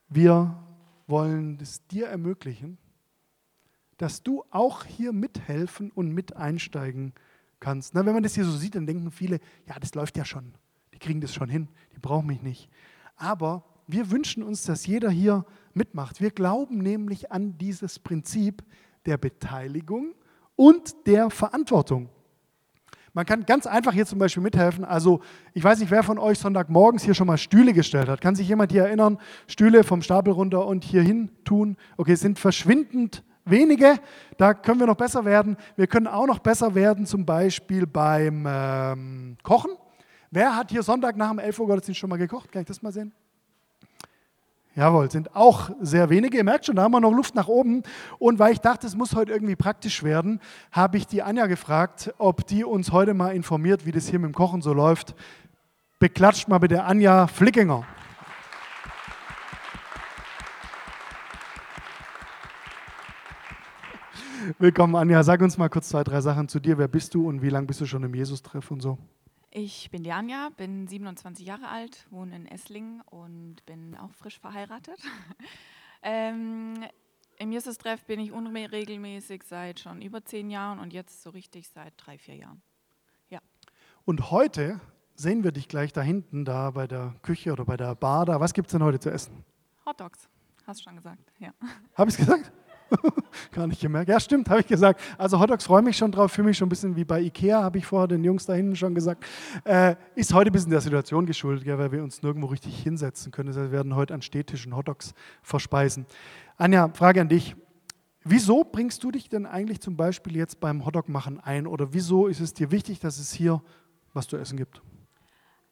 Wir 0.07 0.55
wollen 1.05 1.59
es 1.61 1.85
dir 1.87 2.07
ermöglichen, 2.07 2.77
dass 3.97 4.23
du 4.23 4.45
auch 4.51 4.85
hier 4.85 5.11
mithelfen 5.11 5.91
und 5.91 6.13
mit 6.13 6.37
einsteigen 6.37 7.13
kannst. 7.59 7.93
Na, 7.93 8.05
wenn 8.05 8.13
man 8.13 8.23
das 8.23 8.35
hier 8.35 8.45
so 8.45 8.53
sieht, 8.55 8.75
dann 8.75 8.87
denken 8.87 9.11
viele, 9.11 9.41
ja, 9.67 9.77
das 9.77 9.95
läuft 9.95 10.15
ja 10.15 10.23
schon. 10.23 10.53
Die 10.93 10.99
kriegen 10.99 11.19
das 11.19 11.33
schon 11.33 11.49
hin, 11.49 11.67
die 11.93 11.99
brauchen 11.99 12.27
mich 12.27 12.41
nicht. 12.41 12.69
Aber 13.17 13.65
wir 13.87 14.11
wünschen 14.11 14.43
uns, 14.43 14.63
dass 14.63 14.87
jeder 14.87 15.09
hier 15.09 15.45
mitmacht. 15.73 16.21
Wir 16.21 16.31
glauben 16.31 16.77
nämlich 16.77 17.33
an 17.33 17.57
dieses 17.57 17.99
Prinzip 17.99 18.63
der 19.05 19.17
Beteiligung 19.17 20.15
und 20.55 21.05
der 21.05 21.29
Verantwortung. 21.31 22.07
Man 23.15 23.25
kann 23.25 23.45
ganz 23.45 23.65
einfach 23.65 23.93
hier 23.93 24.05
zum 24.05 24.19
Beispiel 24.19 24.43
mithelfen. 24.43 24.83
Also 24.83 25.21
ich 25.53 25.63
weiß 25.63 25.79
nicht, 25.79 25.89
wer 25.89 26.03
von 26.03 26.19
euch 26.19 26.37
Sonntagmorgens 26.37 27.01
hier 27.01 27.13
schon 27.13 27.27
mal 27.27 27.37
Stühle 27.37 27.71
gestellt 27.71 28.09
hat. 28.09 28.19
Kann 28.19 28.35
sich 28.35 28.49
jemand 28.49 28.73
hier 28.73 28.83
erinnern? 28.83 29.19
Stühle 29.47 29.85
vom 29.85 30.01
Stapel 30.01 30.33
runter 30.33 30.67
und 30.67 30.83
hier 30.83 31.01
hin 31.01 31.31
tun. 31.45 31.77
Okay, 31.95 32.11
es 32.11 32.19
sind 32.19 32.37
verschwindend 32.37 33.23
wenige. 33.45 33.99
Da 34.37 34.53
können 34.53 34.81
wir 34.81 34.87
noch 34.87 34.97
besser 34.97 35.23
werden. 35.23 35.55
Wir 35.77 35.87
können 35.87 36.07
auch 36.07 36.27
noch 36.27 36.39
besser 36.39 36.75
werden, 36.75 37.05
zum 37.05 37.25
Beispiel 37.25 37.87
beim 37.87 38.45
ähm, 38.45 39.37
Kochen. 39.43 39.71
Wer 40.29 40.53
hat 40.53 40.69
hier 40.69 40.83
Sonntag 40.83 41.15
nach 41.15 41.29
dem 41.29 41.39
11 41.39 41.57
Uhr 41.57 41.67
Gottesdienst 41.67 42.01
schon 42.01 42.09
mal 42.09 42.17
gekocht? 42.17 42.51
Kann 42.51 42.63
ich 42.63 42.67
das 42.67 42.81
mal 42.81 42.91
sehen? 42.91 43.13
Jawohl, 44.75 45.09
sind 45.09 45.33
auch 45.37 45.69
sehr 45.79 46.09
wenige. 46.09 46.35
Ihr 46.37 46.43
merkt 46.43 46.65
schon, 46.65 46.75
da 46.75 46.83
haben 46.83 46.91
wir 46.91 46.99
noch 46.99 47.13
Luft 47.13 47.33
nach 47.33 47.47
oben. 47.47 47.83
Und 48.19 48.39
weil 48.39 48.51
ich 48.51 48.59
dachte, 48.59 48.85
es 48.85 48.95
muss 48.95 49.15
heute 49.15 49.31
irgendwie 49.31 49.55
praktisch 49.55 50.03
werden, 50.03 50.41
habe 50.69 50.97
ich 50.97 51.07
die 51.07 51.23
Anja 51.23 51.45
gefragt, 51.45 52.13
ob 52.17 52.45
die 52.45 52.65
uns 52.65 52.91
heute 52.91 53.13
mal 53.13 53.33
informiert, 53.33 53.85
wie 53.85 53.93
das 53.93 54.09
hier 54.09 54.19
mit 54.19 54.31
dem 54.31 54.35
Kochen 54.35 54.61
so 54.61 54.73
läuft. 54.73 55.15
Beklatscht 55.99 56.49
mal 56.49 56.57
bitte 56.57 56.83
Anja 56.83 57.27
Flickinger. 57.27 57.85
Willkommen, 64.59 64.95
Anja. 64.95 65.23
Sag 65.23 65.41
uns 65.41 65.57
mal 65.57 65.69
kurz 65.69 65.87
zwei, 65.87 66.03
drei 66.03 66.19
Sachen 66.19 66.49
zu 66.49 66.59
dir. 66.59 66.77
Wer 66.77 66.89
bist 66.89 67.15
du 67.15 67.29
und 67.29 67.41
wie 67.41 67.49
lange 67.49 67.65
bist 67.65 67.79
du 67.79 67.85
schon 67.85 68.03
im 68.03 68.13
Jesus-Treff 68.13 68.69
und 68.69 68.81
so? 68.81 68.97
Ich 69.57 69.89
bin 69.89 70.03
die 70.03 70.11
Anja, 70.11 70.49
bin 70.57 70.85
27 70.85 71.45
Jahre 71.47 71.69
alt, 71.69 72.07
wohne 72.09 72.35
in 72.35 72.45
Esslingen 72.45 72.99
und 73.09 73.65
bin 73.65 73.95
auch 73.95 74.13
frisch 74.13 74.37
verheiratet. 74.37 74.99
ähm, 76.03 76.83
Im 77.37 77.53
Jesus-Treff 77.53 78.03
bin 78.03 78.19
ich 78.19 78.33
unregelmäßig 78.33 79.43
seit 79.43 79.79
schon 79.79 80.01
über 80.01 80.25
zehn 80.25 80.49
Jahren 80.49 80.79
und 80.79 80.91
jetzt 80.91 81.23
so 81.23 81.29
richtig 81.29 81.69
seit 81.69 81.93
drei, 81.95 82.17
vier 82.17 82.35
Jahren. 82.35 82.61
Ja. 83.29 83.39
Und 84.03 84.29
heute 84.29 84.81
sehen 85.15 85.45
wir 85.45 85.53
dich 85.53 85.69
gleich 85.69 85.93
da 85.93 86.01
hinten, 86.01 86.43
da 86.43 86.71
bei 86.71 86.85
der 86.85 87.15
Küche 87.21 87.53
oder 87.53 87.63
bei 87.63 87.77
der 87.77 87.95
Bar. 87.95 88.25
Da. 88.25 88.41
Was 88.41 88.53
gibt 88.53 88.67
es 88.67 88.73
denn 88.73 88.83
heute 88.83 88.99
zu 88.99 89.09
essen? 89.09 89.45
Hot 89.85 90.01
Dogs, 90.01 90.27
hast 90.67 90.81
du 90.81 90.83
schon 90.83 90.97
gesagt. 90.97 91.31
Ja. 91.39 91.53
Habe 91.95 92.09
ich 92.09 92.19
es 92.19 92.25
gesagt? 92.25 92.51
Gar 93.51 93.67
nicht 93.67 93.81
gemerkt. 93.81 94.09
Ja, 94.09 94.19
stimmt, 94.19 94.49
habe 94.49 94.61
ich 94.61 94.67
gesagt. 94.67 95.01
Also 95.17 95.39
Hotdogs 95.39 95.65
freue 95.65 95.81
mich 95.81 95.97
schon 95.97 96.11
drauf, 96.11 96.31
fühle 96.31 96.47
mich 96.47 96.57
schon 96.57 96.67
ein 96.67 96.69
bisschen 96.69 96.95
wie 96.95 97.05
bei 97.05 97.21
Ikea, 97.21 97.63
habe 97.63 97.77
ich 97.77 97.85
vorher 97.85 98.07
den 98.07 98.23
Jungs 98.23 98.45
da 98.45 98.53
hinten 98.53 98.75
schon 98.75 98.95
gesagt. 98.95 99.25
Äh, 99.63 99.95
ist 100.15 100.33
heute 100.33 100.51
ein 100.51 100.53
bisschen 100.53 100.71
der 100.71 100.81
Situation 100.81 101.25
geschuldet, 101.25 101.65
ja, 101.65 101.77
weil 101.77 101.91
wir 101.91 102.03
uns 102.03 102.21
nirgendwo 102.21 102.47
richtig 102.47 102.81
hinsetzen 102.81 103.31
können. 103.31 103.47
Das 103.47 103.57
heißt, 103.57 103.71
wir 103.71 103.77
werden 103.77 103.95
heute 103.95 104.13
an 104.13 104.21
Städtischen 104.21 104.75
Hotdogs 104.75 105.13
verspeisen. 105.41 106.05
Anja, 106.57 106.89
Frage 106.93 107.21
an 107.21 107.29
dich. 107.29 107.55
Wieso 108.23 108.63
bringst 108.63 109.03
du 109.03 109.11
dich 109.11 109.29
denn 109.29 109.45
eigentlich 109.45 109.81
zum 109.81 109.95
Beispiel 109.97 110.35
jetzt 110.35 110.59
beim 110.59 110.85
Hotdog 110.85 111.09
machen 111.09 111.39
ein? 111.39 111.67
Oder 111.67 111.93
wieso 111.93 112.27
ist 112.27 112.39
es 112.39 112.53
dir 112.53 112.71
wichtig, 112.71 112.99
dass 112.99 113.19
es 113.19 113.31
hier 113.31 113.61
was 114.13 114.27
zu 114.27 114.37
essen 114.37 114.57
gibt? 114.57 114.81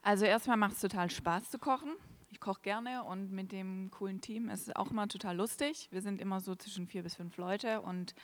Also 0.03 0.25
erstmal 0.25 0.57
macht 0.57 0.73
es 0.73 0.81
total 0.81 1.09
Spaß 1.09 1.49
zu 1.49 1.57
kochen. 1.57 1.95
Ich 2.33 2.39
koche 2.39 2.61
gerne 2.63 3.03
und 3.03 3.31
mit 3.31 3.51
dem 3.51 3.91
coolen 3.91 4.19
Team 4.19 4.49
ist 4.49 4.67
es 4.67 4.75
auch 4.75 4.89
immer 4.89 5.07
total 5.07 5.37
lustig. 5.37 5.87
Wir 5.91 6.01
sind 6.01 6.19
immer 6.19 6.41
so 6.41 6.55
zwischen 6.55 6.87
vier 6.87 7.03
bis 7.03 7.13
fünf 7.13 7.37
Leute 7.37 7.81
und 7.81 8.15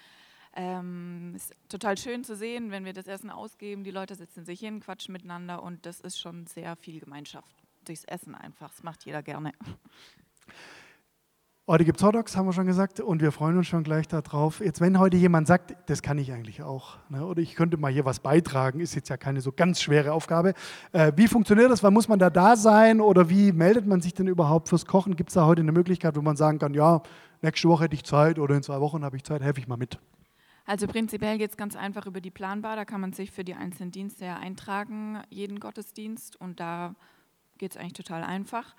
ähm, 0.55 1.33
ist 1.35 1.53
total 1.69 1.95
schön 1.95 2.23
zu 2.23 2.35
sehen, 2.35 2.71
wenn 2.71 2.85
wir 2.85 2.93
das 2.93 3.05
Essen 3.05 3.29
ausgeben. 3.29 3.83
Die 3.83 3.91
Leute 3.91 4.15
sitzen 4.15 4.45
sich 4.45 4.61
hin, 4.61 4.79
quatschen 4.79 5.13
miteinander 5.13 5.61
und 5.61 5.85
das 5.85 5.99
ist 5.99 6.19
schon 6.19 6.47
sehr 6.47 6.75
viel 6.75 6.99
Gemeinschaft. 6.99 7.55
Durchs 7.85 8.03
Essen 8.03 8.33
einfach. 8.33 8.71
Das 8.71 8.81
macht 8.81 9.05
jeder 9.05 9.21
gerne. 9.21 9.53
Gibt 11.77 11.97
es 11.97 12.03
Hotdogs, 12.03 12.35
haben 12.35 12.47
wir 12.47 12.53
schon 12.53 12.65
gesagt, 12.65 12.99
und 12.99 13.21
wir 13.21 13.31
freuen 13.31 13.55
uns 13.55 13.67
schon 13.67 13.83
gleich 13.83 14.07
darauf. 14.07 14.59
Jetzt, 14.59 14.81
wenn 14.81 14.97
heute 14.97 15.17
jemand 15.17 15.45
sagt, 15.45 15.75
das 15.85 16.01
kann 16.01 16.17
ich 16.17 16.31
eigentlich 16.31 16.63
auch, 16.63 16.97
ne, 17.09 17.23
oder 17.23 17.41
ich 17.41 17.53
könnte 17.55 17.77
mal 17.77 17.91
hier 17.91 18.05
was 18.05 18.19
beitragen, 18.19 18.79
ist 18.79 18.95
jetzt 18.95 19.09
ja 19.09 19.17
keine 19.17 19.39
so 19.39 19.51
ganz 19.51 19.79
schwere 19.79 20.11
Aufgabe. 20.11 20.55
Äh, 20.91 21.13
wie 21.15 21.27
funktioniert 21.27 21.69
das? 21.69 21.83
Wann 21.83 21.93
muss 21.93 22.07
man 22.07 22.17
da 22.17 22.31
da 22.31 22.55
sein? 22.55 22.99
Oder 22.99 23.29
wie 23.29 23.51
meldet 23.51 23.85
man 23.85 24.01
sich 24.01 24.15
denn 24.15 24.27
überhaupt 24.27 24.67
fürs 24.67 24.87
Kochen? 24.87 25.15
Gibt 25.15 25.29
es 25.29 25.35
da 25.35 25.45
heute 25.45 25.61
eine 25.61 25.71
Möglichkeit, 25.71 26.15
wo 26.17 26.21
man 26.23 26.35
sagen 26.35 26.57
kann, 26.57 26.73
ja, 26.73 27.03
nächste 27.43 27.69
Woche 27.69 27.83
hätte 27.83 27.95
ich 27.95 28.03
Zeit 28.03 28.39
oder 28.39 28.55
in 28.55 28.63
zwei 28.63 28.81
Wochen 28.81 29.05
habe 29.05 29.15
ich 29.15 29.23
Zeit, 29.23 29.43
helfe 29.43 29.59
ich 29.59 29.67
mal 29.67 29.77
mit? 29.77 29.99
Also 30.65 30.87
prinzipiell 30.87 31.37
geht 31.37 31.51
es 31.51 31.57
ganz 31.57 31.75
einfach 31.75 32.07
über 32.07 32.19
die 32.19 32.31
Planbar. 32.31 32.77
Da 32.77 32.83
kann 32.85 32.99
man 32.99 33.13
sich 33.13 33.29
für 33.29 33.43
die 33.43 33.53
einzelnen 33.53 33.91
Dienste 33.91 34.25
ja 34.25 34.37
eintragen, 34.37 35.21
jeden 35.29 35.59
Gottesdienst, 35.59 36.35
und 36.35 36.59
da 36.59 36.95
geht 37.59 37.71
es 37.71 37.77
eigentlich 37.77 37.93
total 37.93 38.23
einfach. 38.23 38.75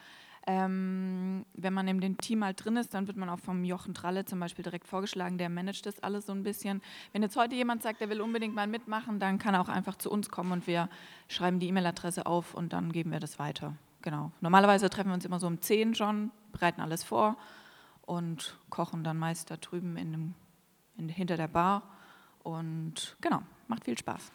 Ähm, 0.46 1.44
wenn 1.52 1.74
man 1.74 1.86
in 1.86 2.00
dem 2.00 2.16
Team 2.16 2.42
halt 2.42 2.64
drin 2.64 2.76
ist, 2.76 2.94
dann 2.94 3.06
wird 3.06 3.16
man 3.16 3.28
auch 3.28 3.38
vom 3.38 3.62
Jochen 3.62 3.92
Tralle 3.92 4.24
zum 4.24 4.40
Beispiel 4.40 4.62
direkt 4.62 4.86
vorgeschlagen, 4.86 5.36
der 5.36 5.50
managt 5.50 5.84
das 5.84 6.02
alles 6.02 6.26
so 6.26 6.32
ein 6.32 6.42
bisschen. 6.42 6.80
Wenn 7.12 7.22
jetzt 7.22 7.36
heute 7.36 7.54
jemand 7.54 7.82
sagt, 7.82 8.00
der 8.00 8.08
will 8.08 8.20
unbedingt 8.20 8.54
mal 8.54 8.66
mitmachen, 8.66 9.20
dann 9.20 9.38
kann 9.38 9.54
er 9.54 9.60
auch 9.60 9.68
einfach 9.68 9.96
zu 9.96 10.10
uns 10.10 10.30
kommen 10.30 10.52
und 10.52 10.66
wir 10.66 10.88
schreiben 11.28 11.58
die 11.58 11.68
E-Mail-Adresse 11.68 12.24
auf 12.24 12.54
und 12.54 12.72
dann 12.72 12.90
geben 12.90 13.12
wir 13.12 13.20
das 13.20 13.38
weiter. 13.38 13.74
Genau. 14.02 14.32
Normalerweise 14.40 14.88
treffen 14.88 15.08
wir 15.08 15.14
uns 15.14 15.26
immer 15.26 15.40
so 15.40 15.46
um 15.46 15.60
10 15.60 15.94
schon, 15.94 16.30
bereiten 16.52 16.80
alles 16.80 17.04
vor 17.04 17.36
und 18.02 18.58
kochen 18.70 19.04
dann 19.04 19.18
meist 19.18 19.50
da 19.50 19.56
drüben 19.56 19.96
in 19.96 20.12
dem, 20.12 20.34
in, 20.96 21.08
hinter 21.10 21.36
der 21.36 21.48
Bar. 21.48 21.82
Und 22.42 23.16
genau, 23.20 23.42
macht 23.68 23.84
viel 23.84 23.98
Spaß. 23.98 24.32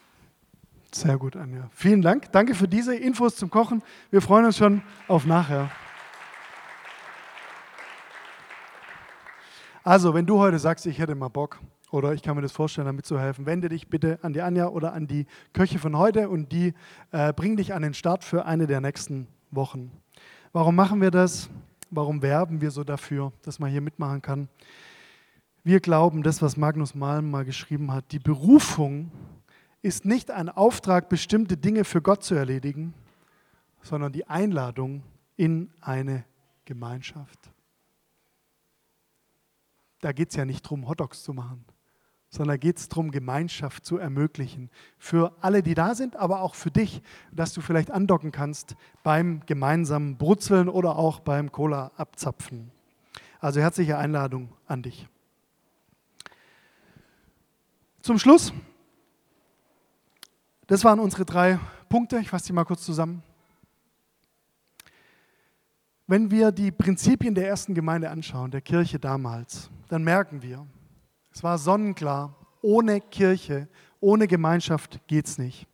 Sehr 0.91 1.17
gut, 1.17 1.35
Anja. 1.35 1.67
Vielen 1.73 2.01
Dank. 2.01 2.31
Danke 2.31 2.55
für 2.55 2.67
diese 2.67 2.95
Infos 2.95 3.35
zum 3.35 3.49
Kochen. 3.49 3.81
Wir 4.11 4.21
freuen 4.21 4.45
uns 4.45 4.57
schon 4.57 4.81
auf 5.07 5.25
nachher. 5.25 5.71
Also, 9.87 10.15
wenn 10.15 10.25
du 10.25 10.39
heute 10.39 10.57
sagst, 10.57 10.87
ich 10.87 10.97
hätte 10.97 11.13
mal 11.13 11.27
Bock 11.27 11.59
oder 11.91 12.11
ich 12.15 12.23
kann 12.23 12.35
mir 12.35 12.41
das 12.41 12.51
vorstellen, 12.51 12.87
damit 12.87 13.05
zu 13.05 13.19
helfen, 13.19 13.45
wende 13.45 13.69
dich 13.69 13.87
bitte 13.87 14.17
an 14.23 14.33
die 14.33 14.41
Anja 14.41 14.69
oder 14.69 14.93
an 14.93 15.05
die 15.05 15.27
Köche 15.53 15.77
von 15.77 15.95
heute 15.95 16.27
und 16.27 16.51
die 16.51 16.73
äh, 17.11 17.31
bringen 17.33 17.55
dich 17.55 17.71
an 17.71 17.83
den 17.83 17.93
Start 17.93 18.23
für 18.23 18.45
eine 18.45 18.65
der 18.65 18.81
nächsten 18.81 19.27
Wochen. 19.51 19.91
Warum 20.53 20.75
machen 20.75 21.01
wir 21.01 21.11
das? 21.11 21.51
Warum 21.91 22.23
werben 22.23 22.61
wir 22.61 22.71
so 22.71 22.83
dafür, 22.83 23.31
dass 23.43 23.59
man 23.59 23.69
hier 23.69 23.81
mitmachen 23.81 24.23
kann? 24.23 24.49
Wir 25.63 25.79
glauben, 25.79 26.23
das, 26.23 26.41
was 26.41 26.57
Magnus 26.57 26.95
Malm 26.95 27.29
mal 27.29 27.45
geschrieben 27.45 27.93
hat, 27.93 28.11
die 28.11 28.17
Berufung 28.17 29.11
ist 29.83 30.03
nicht 30.03 30.31
ein 30.31 30.49
Auftrag, 30.49 31.09
bestimmte 31.09 31.57
Dinge 31.57 31.83
für 31.83 32.01
Gott 32.01 32.23
zu 32.23 32.33
erledigen, 32.33 32.95
sondern 33.83 34.11
die 34.11 34.25
Einladung 34.25 35.03
in 35.37 35.69
eine 35.79 36.25
Gemeinschaft 36.65 37.51
da 40.05 40.11
geht 40.11 40.29
es 40.29 40.35
ja 40.35 40.45
nicht 40.45 40.63
darum, 40.63 40.87
Hotdogs 40.87 41.23
zu 41.23 41.33
machen, 41.33 41.65
sondern 42.29 42.59
geht 42.59 42.77
es 42.77 42.89
darum, 42.89 43.09
Gemeinschaft 43.09 43.83
zu 43.83 43.97
ermöglichen. 43.97 44.69
Für 44.99 45.35
alle, 45.41 45.63
die 45.63 45.73
da 45.73 45.95
sind, 45.95 46.15
aber 46.15 46.41
auch 46.41 46.53
für 46.53 46.69
dich, 46.69 47.01
dass 47.31 47.53
du 47.53 47.61
vielleicht 47.61 47.89
andocken 47.89 48.31
kannst 48.31 48.75
beim 49.01 49.43
gemeinsamen 49.47 50.15
Brutzeln 50.15 50.69
oder 50.69 50.95
auch 50.95 51.21
beim 51.21 51.51
Cola 51.51 51.91
abzapfen. 51.97 52.69
Also 53.39 53.61
herzliche 53.61 53.97
Einladung 53.97 54.49
an 54.67 54.83
dich. 54.83 55.07
Zum 58.01 58.19
Schluss, 58.19 58.53
das 60.67 60.83
waren 60.83 60.99
unsere 60.99 61.25
drei 61.25 61.59
Punkte. 61.89 62.19
Ich 62.19 62.29
fasse 62.29 62.45
die 62.45 62.53
mal 62.53 62.63
kurz 62.63 62.85
zusammen. 62.85 63.23
Wenn 66.05 66.29
wir 66.29 66.51
die 66.51 66.71
Prinzipien 66.71 67.33
der 67.33 67.47
ersten 67.47 67.73
Gemeinde 67.73 68.11
anschauen, 68.11 68.51
der 68.51 68.61
Kirche 68.61 68.99
damals, 68.99 69.71
dann 69.89 70.03
merken 70.03 70.41
wir, 70.41 70.65
es 71.31 71.43
war 71.43 71.57
sonnenklar, 71.57 72.35
ohne 72.61 73.01
Kirche, 73.01 73.67
ohne 73.99 74.27
Gemeinschaft 74.27 74.99
geht 75.07 75.27
es 75.27 75.37
nicht. 75.37 75.67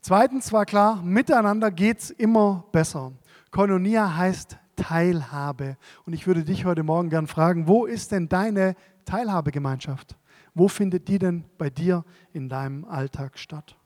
Zweitens 0.00 0.52
war 0.52 0.66
klar, 0.66 1.02
miteinander 1.02 1.70
geht 1.70 1.98
es 1.98 2.10
immer 2.10 2.64
besser. 2.72 3.12
Koinonia 3.50 4.16
heißt 4.16 4.58
Teilhabe. 4.76 5.76
Und 6.04 6.12
ich 6.12 6.26
würde 6.26 6.44
dich 6.44 6.64
heute 6.64 6.82
Morgen 6.82 7.10
gern 7.10 7.26
fragen, 7.26 7.66
wo 7.66 7.86
ist 7.86 8.12
denn 8.12 8.28
deine 8.28 8.76
Teilhabegemeinschaft? 9.04 10.16
Wo 10.54 10.68
findet 10.68 11.08
die 11.08 11.18
denn 11.18 11.44
bei 11.58 11.70
dir 11.70 12.04
in 12.32 12.48
deinem 12.48 12.84
Alltag 12.84 13.38
statt? 13.38 13.76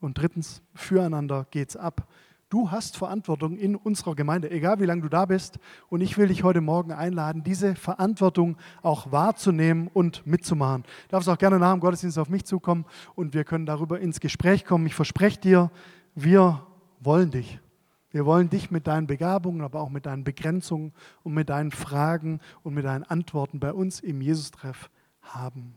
Und 0.00 0.18
drittens, 0.18 0.62
füreinander 0.74 1.46
geht 1.50 1.70
es 1.70 1.76
ab. 1.76 2.08
Du 2.48 2.70
hast 2.70 2.96
Verantwortung 2.96 3.56
in 3.56 3.74
unserer 3.74 4.14
Gemeinde, 4.14 4.50
egal 4.52 4.78
wie 4.78 4.84
lange 4.84 5.02
du 5.02 5.08
da 5.08 5.26
bist. 5.26 5.58
Und 5.88 6.00
ich 6.00 6.16
will 6.16 6.28
dich 6.28 6.44
heute 6.44 6.60
Morgen 6.60 6.92
einladen, 6.92 7.42
diese 7.42 7.74
Verantwortung 7.74 8.56
auch 8.82 9.10
wahrzunehmen 9.10 9.88
und 9.92 10.24
mitzumachen. 10.26 10.84
Du 10.84 11.08
darfst 11.08 11.28
auch 11.28 11.38
gerne 11.38 11.58
nach 11.58 11.72
dem 11.72 11.80
Gottesdienst 11.80 12.18
auf 12.18 12.28
mich 12.28 12.44
zukommen 12.44 12.84
und 13.16 13.34
wir 13.34 13.42
können 13.42 13.66
darüber 13.66 13.98
ins 13.98 14.20
Gespräch 14.20 14.64
kommen. 14.64 14.86
Ich 14.86 14.94
verspreche 14.94 15.40
dir, 15.40 15.70
wir 16.14 16.64
wollen 17.00 17.32
dich. 17.32 17.58
Wir 18.10 18.24
wollen 18.24 18.48
dich 18.48 18.70
mit 18.70 18.86
deinen 18.86 19.08
Begabungen, 19.08 19.62
aber 19.62 19.80
auch 19.80 19.90
mit 19.90 20.06
deinen 20.06 20.22
Begrenzungen 20.22 20.92
und 21.24 21.34
mit 21.34 21.48
deinen 21.48 21.72
Fragen 21.72 22.40
und 22.62 22.74
mit 22.74 22.84
deinen 22.84 23.02
Antworten 23.02 23.58
bei 23.58 23.72
uns 23.72 23.98
im 23.98 24.20
Jesus-Treff 24.20 24.88
haben. 25.20 25.74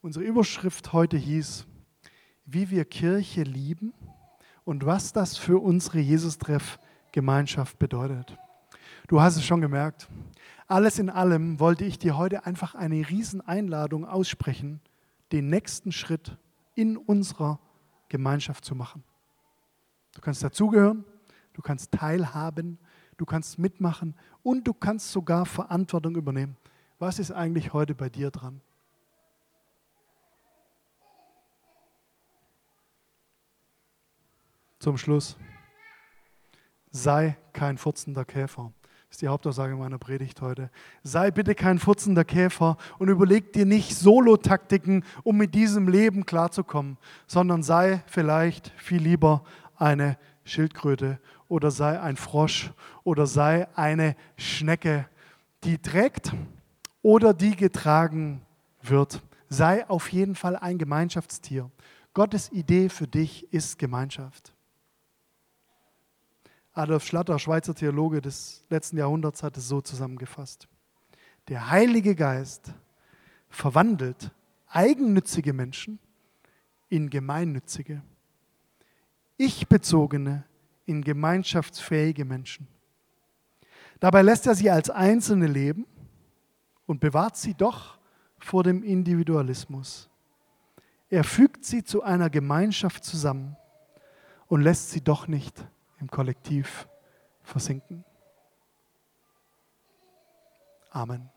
Unsere 0.00 0.24
Überschrift 0.24 0.92
heute 0.92 1.16
hieß, 1.16 1.66
wie 2.46 2.70
wir 2.70 2.84
Kirche 2.84 3.42
lieben 3.42 3.92
und 4.64 4.86
was 4.86 5.12
das 5.12 5.36
für 5.36 5.58
unsere 5.62 5.98
Jesus-Treff-Gemeinschaft 5.98 7.78
bedeutet. 7.78 8.36
Du 9.08 9.20
hast 9.20 9.36
es 9.36 9.44
schon 9.44 9.60
gemerkt. 9.60 10.08
Alles 10.68 10.98
in 10.98 11.10
allem 11.10 11.60
wollte 11.60 11.84
ich 11.84 11.98
dir 11.98 12.16
heute 12.16 12.46
einfach 12.46 12.74
eine 12.74 13.08
Rieseneinladung 13.08 14.04
aussprechen, 14.04 14.80
den 15.32 15.48
nächsten 15.48 15.92
Schritt 15.92 16.36
in 16.74 16.96
unserer 16.96 17.60
Gemeinschaft 18.08 18.64
zu 18.64 18.74
machen. 18.74 19.04
Du 20.14 20.20
kannst 20.20 20.42
dazugehören, 20.42 21.04
du 21.52 21.62
kannst 21.62 21.92
teilhaben, 21.92 22.78
du 23.16 23.24
kannst 23.24 23.58
mitmachen 23.58 24.14
und 24.42 24.66
du 24.66 24.74
kannst 24.74 25.12
sogar 25.12 25.46
Verantwortung 25.46 26.16
übernehmen. 26.16 26.56
Was 26.98 27.18
ist 27.18 27.30
eigentlich 27.30 27.72
heute 27.72 27.94
bei 27.94 28.08
dir 28.08 28.30
dran? 28.30 28.60
Zum 34.78 34.98
Schluss. 34.98 35.36
Sei 36.90 37.36
kein 37.52 37.78
furzender 37.78 38.24
Käfer. 38.24 38.72
Das 39.08 39.16
ist 39.16 39.22
die 39.22 39.28
Hauptaussage 39.28 39.76
meiner 39.76 39.98
Predigt 39.98 40.40
heute. 40.40 40.70
Sei 41.02 41.30
bitte 41.30 41.54
kein 41.54 41.78
furzender 41.78 42.24
Käfer 42.24 42.76
und 42.98 43.08
überleg 43.08 43.52
dir 43.52 43.64
nicht 43.64 43.96
Solo-Taktiken, 43.96 45.04
um 45.22 45.36
mit 45.36 45.54
diesem 45.54 45.88
Leben 45.88 46.26
klarzukommen, 46.26 46.98
sondern 47.26 47.62
sei 47.62 48.02
vielleicht 48.06 48.72
viel 48.76 49.00
lieber 49.00 49.44
eine 49.76 50.18
Schildkröte 50.44 51.20
oder 51.48 51.70
sei 51.70 52.00
ein 52.00 52.16
Frosch 52.16 52.72
oder 53.04 53.26
sei 53.26 53.68
eine 53.76 54.16
Schnecke, 54.36 55.08
die 55.64 55.78
trägt 55.78 56.32
oder 57.02 57.32
die 57.32 57.54
getragen 57.54 58.42
wird. 58.82 59.22
Sei 59.48 59.88
auf 59.88 60.12
jeden 60.12 60.34
Fall 60.34 60.56
ein 60.56 60.78
Gemeinschaftstier. 60.78 61.70
Gottes 62.14 62.50
Idee 62.50 62.88
für 62.88 63.06
dich 63.06 63.52
ist 63.52 63.78
Gemeinschaft. 63.78 64.55
Adolf 66.76 67.06
Schlatter, 67.06 67.38
Schweizer 67.38 67.74
Theologe 67.74 68.20
des 68.20 68.62
letzten 68.68 68.98
Jahrhunderts, 68.98 69.42
hat 69.42 69.56
es 69.56 69.66
so 69.66 69.80
zusammengefasst. 69.80 70.68
Der 71.48 71.70
Heilige 71.70 72.14
Geist 72.14 72.74
verwandelt 73.48 74.30
eigennützige 74.68 75.54
Menschen 75.54 75.98
in 76.90 77.08
gemeinnützige, 77.08 78.02
ich-bezogene 79.38 80.44
in 80.84 81.02
gemeinschaftsfähige 81.02 82.26
Menschen. 82.26 82.68
Dabei 83.98 84.20
lässt 84.20 84.46
er 84.46 84.54
sie 84.54 84.68
als 84.68 84.90
Einzelne 84.90 85.46
leben 85.46 85.86
und 86.84 87.00
bewahrt 87.00 87.38
sie 87.38 87.54
doch 87.54 87.96
vor 88.38 88.62
dem 88.62 88.82
Individualismus. 88.82 90.10
Er 91.08 91.24
fügt 91.24 91.64
sie 91.64 91.84
zu 91.84 92.02
einer 92.02 92.28
Gemeinschaft 92.28 93.02
zusammen 93.02 93.56
und 94.46 94.60
lässt 94.60 94.90
sie 94.90 95.00
doch 95.00 95.26
nicht 95.26 95.66
im 96.06 96.10
Kollektiv 96.10 96.88
versinken. 97.42 98.04
Amen. 100.90 101.35